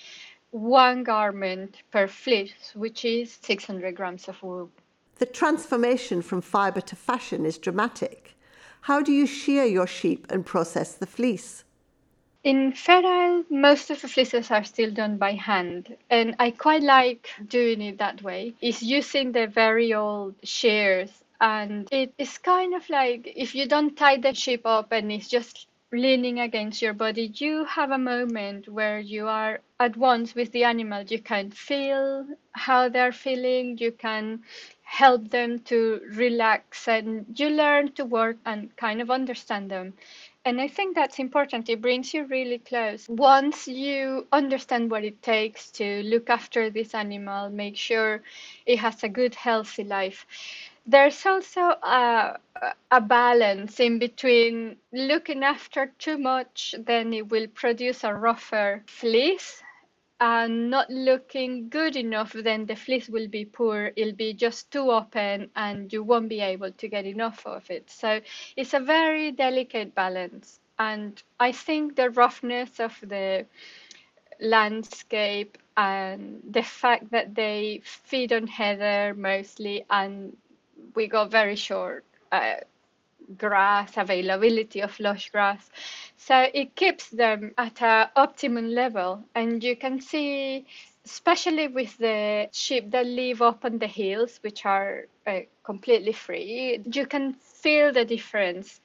one 0.52 1.02
garment 1.02 1.82
per 1.90 2.06
fleece, 2.06 2.72
which 2.74 3.04
is 3.04 3.38
600 3.42 3.96
grams 3.96 4.28
of 4.28 4.40
wool. 4.42 4.70
The 5.18 5.26
transformation 5.26 6.22
from 6.22 6.40
fibre 6.40 6.82
to 6.82 6.96
fashion 6.96 7.44
is 7.44 7.58
dramatic. 7.58 8.36
How 8.82 9.02
do 9.02 9.12
you 9.12 9.26
shear 9.26 9.64
your 9.64 9.86
sheep 9.86 10.26
and 10.30 10.46
process 10.46 10.94
the 10.94 11.06
fleece? 11.06 11.64
In 12.44 12.74
Isle, 12.88 13.44
most 13.50 13.90
of 13.90 14.00
the 14.02 14.08
fleeces 14.08 14.50
are 14.50 14.64
still 14.64 14.90
done 14.90 15.16
by 15.16 15.34
hand, 15.34 15.96
and 16.10 16.34
I 16.40 16.50
quite 16.50 16.82
like 16.82 17.30
doing 17.46 17.80
it 17.80 17.98
that 17.98 18.20
way. 18.20 18.54
Is 18.60 18.82
using 18.82 19.30
the 19.30 19.46
very 19.46 19.94
old 19.94 20.34
shears, 20.42 21.10
and 21.40 21.86
it 21.92 22.12
is 22.18 22.38
kind 22.38 22.74
of 22.74 22.90
like 22.90 23.32
if 23.36 23.54
you 23.54 23.68
don't 23.68 23.96
tie 23.96 24.16
the 24.16 24.34
sheep 24.34 24.66
up 24.66 24.90
and 24.90 25.12
it's 25.12 25.28
just 25.28 25.68
leaning 25.92 26.40
against 26.40 26.80
your 26.82 26.94
body, 26.94 27.30
you 27.34 27.64
have 27.66 27.90
a 27.90 27.98
moment 27.98 28.68
where 28.68 28.98
you 28.98 29.28
are 29.28 29.60
at 29.78 29.96
once 29.96 30.34
with 30.34 30.50
the 30.52 30.64
animal. 30.64 31.02
You 31.02 31.20
can 31.20 31.50
feel 31.50 32.26
how 32.52 32.88
they're 32.88 33.12
feeling, 33.12 33.76
you 33.78 33.92
can 33.92 34.42
help 34.82 35.28
them 35.30 35.58
to 35.60 36.00
relax, 36.12 36.88
and 36.88 37.26
you 37.38 37.50
learn 37.50 37.92
to 37.92 38.04
work 38.04 38.36
and 38.46 38.74
kind 38.76 39.00
of 39.00 39.10
understand 39.10 39.70
them. 39.70 39.94
And 40.44 40.60
I 40.60 40.66
think 40.66 40.96
that's 40.96 41.18
important. 41.20 41.68
It 41.68 41.80
brings 41.80 42.12
you 42.12 42.24
really 42.24 42.58
close. 42.58 43.08
Once 43.08 43.68
you 43.68 44.26
understand 44.32 44.90
what 44.90 45.04
it 45.04 45.22
takes 45.22 45.70
to 45.72 46.02
look 46.02 46.28
after 46.28 46.68
this 46.68 46.94
animal, 46.94 47.48
make 47.48 47.76
sure 47.76 48.22
it 48.66 48.78
has 48.80 49.04
a 49.04 49.08
good, 49.08 49.34
healthy 49.36 49.84
life 49.84 50.26
there's 50.86 51.24
also 51.26 51.60
a, 51.60 52.38
a 52.90 53.00
balance 53.00 53.80
in 53.80 53.98
between 53.98 54.76
looking 54.92 55.42
after 55.44 55.92
too 55.98 56.18
much, 56.18 56.74
then 56.78 57.12
it 57.12 57.28
will 57.30 57.46
produce 57.48 58.04
a 58.04 58.14
rougher 58.14 58.82
fleece, 58.86 59.62
and 60.20 60.70
not 60.70 60.88
looking 60.90 61.68
good 61.68 61.96
enough, 61.96 62.32
then 62.32 62.66
the 62.66 62.76
fleece 62.76 63.08
will 63.08 63.28
be 63.28 63.44
poor. 63.44 63.92
It'll 63.96 64.14
be 64.14 64.32
just 64.34 64.70
too 64.70 64.90
open, 64.90 65.50
and 65.56 65.92
you 65.92 66.04
won't 66.04 66.28
be 66.28 66.40
able 66.40 66.72
to 66.72 66.88
get 66.88 67.06
enough 67.06 67.44
of 67.46 67.68
it. 67.70 67.90
So 67.90 68.20
it's 68.56 68.74
a 68.74 68.80
very 68.80 69.32
delicate 69.32 69.94
balance. 69.94 70.60
And 70.78 71.20
I 71.40 71.52
think 71.52 71.96
the 71.96 72.10
roughness 72.10 72.80
of 72.80 72.98
the 73.02 73.46
landscape 74.40 75.58
and 75.76 76.42
the 76.50 76.62
fact 76.62 77.10
that 77.10 77.34
they 77.34 77.80
feed 77.84 78.32
on 78.32 78.46
heather 78.46 79.14
mostly 79.16 79.84
and 79.90 80.36
we 80.94 81.06
got 81.06 81.30
very 81.30 81.56
short 81.56 82.04
uh, 82.30 82.56
grass 83.38 83.96
availability 83.96 84.80
of 84.80 84.98
lush 85.00 85.30
grass. 85.30 85.70
So 86.16 86.48
it 86.52 86.74
keeps 86.74 87.08
them 87.08 87.52
at 87.58 87.82
an 87.82 88.08
optimum 88.16 88.68
level. 88.68 89.24
And 89.34 89.62
you 89.62 89.76
can 89.76 90.00
see 90.00 90.66
especially 91.04 91.68
with 91.68 91.96
the 91.98 92.48
sheep 92.52 92.90
that 92.92 93.06
live 93.06 93.42
up 93.42 93.64
on 93.64 93.78
the 93.78 93.86
hills 93.86 94.38
which 94.42 94.64
are 94.64 95.06
uh, 95.26 95.40
completely 95.64 96.12
free 96.12 96.80
you 96.92 97.06
can 97.06 97.32
feel 97.34 97.92
the 97.92 98.04
difference. 98.04 98.80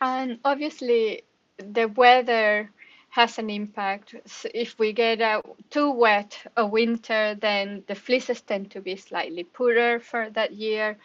And 0.00 0.38
obviously 0.44 1.22
the 1.58 1.86
weather 1.86 2.70
has 3.16 3.38
an 3.38 3.48
impact. 3.48 4.14
So 4.26 4.50
if 4.52 4.78
we 4.78 4.92
get 4.92 5.18
too 5.70 5.90
wet 5.90 6.38
a 6.54 6.66
winter, 6.66 7.34
then 7.34 7.82
the 7.86 7.94
fleeces 7.94 8.42
tend 8.42 8.70
to 8.72 8.82
be 8.82 8.96
slightly 8.96 9.42
poorer 9.42 10.00
for 10.00 10.28
that 10.30 10.52
year. 10.52 10.98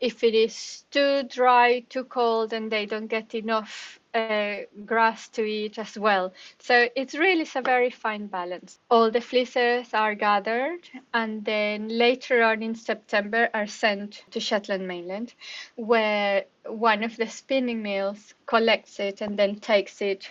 If 0.00 0.24
it 0.24 0.34
is 0.34 0.84
too 0.90 1.24
dry, 1.24 1.80
too 1.90 2.04
cold, 2.04 2.54
and 2.54 2.72
they 2.72 2.86
don't 2.86 3.08
get 3.08 3.34
enough 3.34 4.00
uh, 4.14 4.56
grass 4.86 5.28
to 5.28 5.44
eat 5.44 5.78
as 5.78 5.98
well. 5.98 6.32
So 6.58 6.88
it's 6.96 7.14
really 7.14 7.46
a 7.54 7.60
very 7.60 7.90
fine 7.90 8.26
balance. 8.28 8.78
All 8.90 9.10
the 9.10 9.20
fleeces 9.20 9.92
are 9.92 10.14
gathered 10.14 10.88
and 11.12 11.44
then 11.44 11.88
later 11.88 12.42
on 12.42 12.62
in 12.62 12.74
September 12.74 13.50
are 13.52 13.66
sent 13.66 14.24
to 14.30 14.40
Shetland 14.40 14.88
mainland 14.88 15.34
where 15.76 16.44
one 16.66 17.04
of 17.04 17.16
the 17.16 17.28
spinning 17.28 17.82
mills 17.82 18.34
collects 18.46 18.98
it 19.00 19.20
and 19.20 19.38
then 19.38 19.56
takes 19.56 20.00
it 20.00 20.30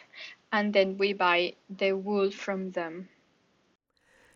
and 0.51 0.73
then 0.73 0.97
we 0.97 1.13
buy 1.13 1.53
the 1.69 1.93
wool 1.93 2.31
from 2.31 2.71
them. 2.71 3.09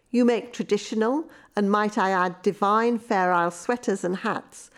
You 0.09 0.25
make 0.25 0.51
traditional 0.51 1.29
and, 1.55 1.71
might 1.71 1.97
I 1.97 2.11
add, 2.11 2.41
divine 2.41 2.99
Fair 2.99 3.31
Isle 3.31 3.51
sweaters 3.51 4.03
and 4.03 4.17
hats. 4.17 4.69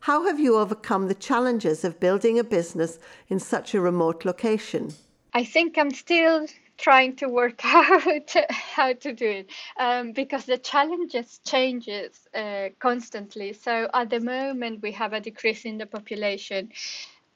How 0.00 0.24
have 0.24 0.40
you 0.40 0.56
overcome 0.56 1.08
the 1.08 1.14
challenges 1.14 1.84
of 1.84 2.00
building 2.00 2.38
a 2.38 2.44
business 2.44 2.98
in 3.28 3.38
such 3.38 3.74
a 3.74 3.80
remote 3.80 4.24
location? 4.24 4.94
I 5.32 5.44
think 5.44 5.78
I'm 5.78 5.92
still 5.92 6.46
trying 6.80 7.14
to 7.16 7.28
work 7.28 7.60
out 7.64 8.34
how 8.48 8.92
to 8.94 9.12
do 9.12 9.28
it 9.28 9.50
um, 9.78 10.12
because 10.12 10.46
the 10.46 10.58
challenges 10.58 11.40
changes 11.46 12.26
uh, 12.34 12.70
constantly 12.78 13.52
so 13.52 13.88
at 13.92 14.08
the 14.08 14.20
moment 14.20 14.80
we 14.82 14.90
have 14.92 15.12
a 15.12 15.20
decrease 15.20 15.64
in 15.64 15.76
the 15.76 15.86
population 15.86 16.70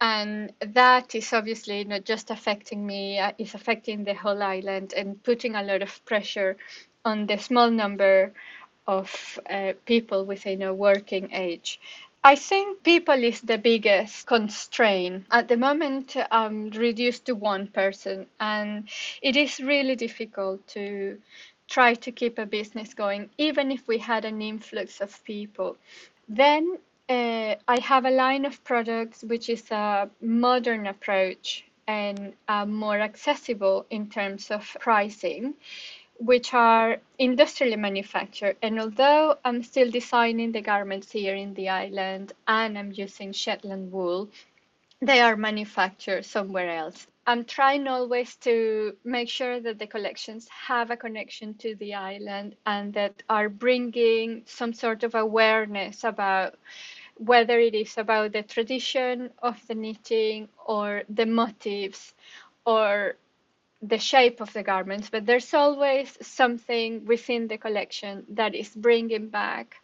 and 0.05 0.53
that 0.61 1.15
is 1.15 1.33
obviously 1.33 1.83
not 1.85 2.05
just 2.05 2.31
affecting 2.31 2.87
me 2.87 3.19
uh, 3.19 3.33
it's 3.39 3.55
affecting 3.55 4.05
the 4.05 4.15
whole 4.15 4.43
island 4.43 4.93
and 4.97 5.23
putting 5.23 5.55
a 5.57 5.63
lot 5.63 5.81
of 5.83 6.05
pressure 6.05 6.57
on 7.05 7.27
the 7.27 7.39
small 7.39 7.71
number 7.71 8.33
of 8.87 9.39
uh, 9.49 9.73
people 9.87 10.27
within 10.27 10.61
a 10.63 10.75
working 10.75 11.33
age 11.33 11.81
I 12.27 12.37
think 12.37 12.83
people 12.83 13.23
is 13.23 13.43
the 13.43 13.59
biggest 13.59 14.27
constraint. 14.27 15.27
At 15.31 15.49
the 15.49 15.59
moment, 15.59 16.17
I'm 16.31 16.71
reduced 16.71 17.27
to 17.27 17.35
one 17.35 17.67
person, 17.67 18.27
and 18.41 18.89
it 19.21 19.37
is 19.37 19.61
really 19.61 19.95
difficult 19.95 20.67
to 20.69 21.19
try 21.69 21.93
to 21.93 22.11
keep 22.13 22.39
a 22.39 22.47
business 22.47 22.95
going, 22.95 23.29
even 23.37 23.71
if 23.71 23.87
we 23.87 23.99
had 23.99 24.25
an 24.25 24.41
influx 24.41 25.03
of 25.03 25.23
people. 25.25 25.77
Then 26.27 26.79
uh, 27.09 27.57
I 27.69 27.81
have 27.81 28.05
a 28.05 28.11
line 28.11 28.45
of 28.45 28.63
products 28.65 29.23
which 29.23 29.49
is 29.49 29.71
a 29.71 30.09
modern 30.21 30.87
approach 30.87 31.65
and 31.87 32.33
uh, 32.49 32.65
more 32.65 32.99
accessible 32.99 33.87
in 33.91 34.09
terms 34.09 34.51
of 34.51 34.77
pricing, 34.81 35.55
which 36.19 36.55
are 36.55 36.99
industrially 37.19 37.77
manufactured. 37.77 38.57
And 38.63 38.81
although 38.81 39.37
I'm 39.45 39.63
still 39.63 39.91
designing 39.91 40.53
the 40.53 40.63
garments 40.63 41.13
here 41.13 41.35
in 41.35 41.55
the 41.55 41.69
island 41.69 42.33
and 42.49 42.79
I'm 42.79 42.93
using 42.93 43.33
Shetland 43.33 43.93
wool, 43.93 44.31
they 45.07 45.21
are 45.21 45.37
manufactured 45.37 46.25
somewhere 46.25 46.71
else. 46.71 47.07
I'm 47.27 47.45
trying 47.45 47.89
always 47.89 48.37
to 48.37 48.97
make 49.05 49.29
sure 49.29 49.61
that 49.61 49.79
the 49.79 49.87
collections 49.87 50.49
have 50.49 50.91
a 50.91 50.97
connection 50.97 51.55
to 51.55 51.75
the 51.77 51.95
island 51.95 52.57
and 52.67 52.93
that 52.95 53.23
are 53.29 53.49
bringing 53.49 54.43
some 54.47 54.73
sort 54.75 55.05
of 55.05 55.15
awareness 55.15 56.05
about 56.05 56.57
whether 57.17 57.59
it 57.59 57.75
is 57.75 57.97
about 57.97 58.33
the 58.33 58.43
tradition 58.43 59.31
of 59.43 59.57
the 59.69 59.75
knitting 59.75 60.49
or 60.67 61.05
the 61.09 61.27
motifs 61.27 62.13
or 62.67 63.17
the 63.83 63.99
shape 63.99 64.41
of 64.41 64.53
the 64.53 64.63
garments, 64.63 65.11
but 65.11 65.27
there's 65.27 65.53
always 65.53 66.17
something 66.23 67.05
within 67.05 67.49
the 67.49 67.59
collection 67.59 68.25
that 68.31 68.55
is 68.55 68.71
bringing 68.71 69.29
back 69.29 69.77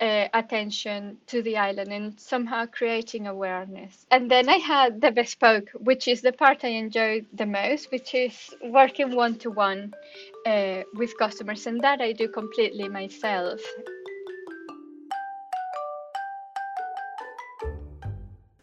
uh, 0.00 0.28
attention 0.32 1.18
to 1.26 1.42
the 1.42 1.56
island 1.56 1.92
and 1.92 2.18
somehow 2.18 2.66
creating 2.66 3.26
awareness. 3.26 4.06
And 4.10 4.30
then 4.30 4.48
I 4.48 4.56
had 4.56 5.00
the 5.00 5.12
bespoke, 5.12 5.70
which 5.74 6.08
is 6.08 6.22
the 6.22 6.32
part 6.32 6.64
I 6.64 6.68
enjoy 6.68 7.24
the 7.34 7.46
most, 7.46 7.90
which 7.92 8.14
is 8.14 8.54
working 8.64 9.14
one 9.14 9.36
to 9.38 9.50
one 9.50 9.92
with 10.94 11.16
customers, 11.18 11.66
and 11.66 11.80
that 11.82 12.00
I 12.00 12.12
do 12.12 12.28
completely 12.28 12.88
myself. 12.88 13.60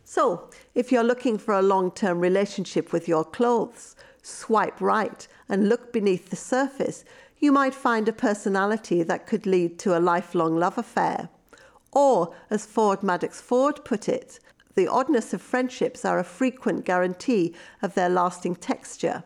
So, 0.04 0.50
if 0.73 0.91
you're 0.91 1.04
looking 1.04 1.38
for 1.38 1.54
a 1.54 1.62
long 1.62 1.91
term 1.91 2.19
relationship 2.19 2.91
with 2.91 3.08
your 3.08 3.23
clothes, 3.23 3.95
swipe 4.23 4.82
right 4.82 5.28
and 5.47 5.69
look 5.69 5.93
beneath 5.93 6.30
the 6.30 6.36
surface 6.36 7.06
you 7.39 7.52
might 7.52 7.76
find 7.76 8.08
a 8.08 8.13
personality 8.13 9.04
that 9.04 9.28
could 9.28 9.45
lead 9.45 9.78
to 9.80 9.97
a 9.97 10.00
lifelong 10.00 10.58
love 10.58 10.78
affair. 10.78 11.30
Or, 11.91 12.36
as 12.50 12.65
Ford 12.65 13.02
Madox 13.02 13.36
Ford 13.36 13.84
put 13.86 14.10
it, 14.10 14.39
the 14.76 14.88
oddness 14.88 15.34
of 15.34 15.41
friendships 15.41 16.06
are 16.06 16.19
a 16.19 16.23
frequent 16.23 16.86
guarantee 16.86 17.56
of 17.82 17.95
their 17.95 18.10
lasting 18.10 18.56
texture. 18.56 19.23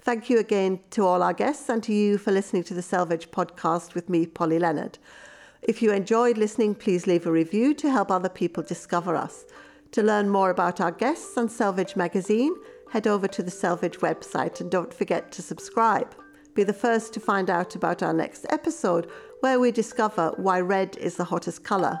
Thank 0.00 0.30
you 0.30 0.38
again 0.38 0.80
to 0.90 1.04
all 1.04 1.22
our 1.22 1.32
guests 1.32 1.68
and 1.68 1.82
to 1.84 1.92
you 1.92 2.18
for 2.18 2.32
listening 2.32 2.64
to 2.64 2.74
the 2.74 2.80
Selvedge 2.80 3.28
podcast 3.28 3.94
with 3.94 4.08
me, 4.08 4.26
Polly 4.26 4.58
Leonard. 4.58 4.98
If 5.62 5.82
you 5.82 5.92
enjoyed 5.92 6.38
listening, 6.38 6.74
please 6.74 7.06
leave 7.06 7.26
a 7.26 7.32
review 7.32 7.74
to 7.74 7.90
help 7.90 8.10
other 8.10 8.28
people 8.28 8.62
discover 8.62 9.14
us. 9.16 9.44
To 9.92 10.02
learn 10.02 10.28
more 10.28 10.50
about 10.50 10.80
our 10.80 10.92
guests 10.92 11.36
and 11.36 11.48
Selvedge 11.48 11.96
magazine, 11.96 12.54
head 12.90 13.06
over 13.06 13.28
to 13.28 13.42
the 13.42 13.50
Selvedge 13.50 13.98
website 13.98 14.60
and 14.60 14.70
don't 14.70 14.94
forget 14.94 15.30
to 15.32 15.42
subscribe. 15.42 16.14
Be 16.58 16.64
the 16.64 16.72
first 16.72 17.14
to 17.14 17.20
find 17.20 17.50
out 17.50 17.76
about 17.76 18.02
our 18.02 18.12
next 18.12 18.44
episode, 18.50 19.08
where 19.42 19.60
we 19.60 19.70
discover 19.70 20.32
why 20.38 20.60
red 20.60 20.96
is 20.96 21.14
the 21.14 21.22
hottest 21.22 21.62
colour 21.62 22.00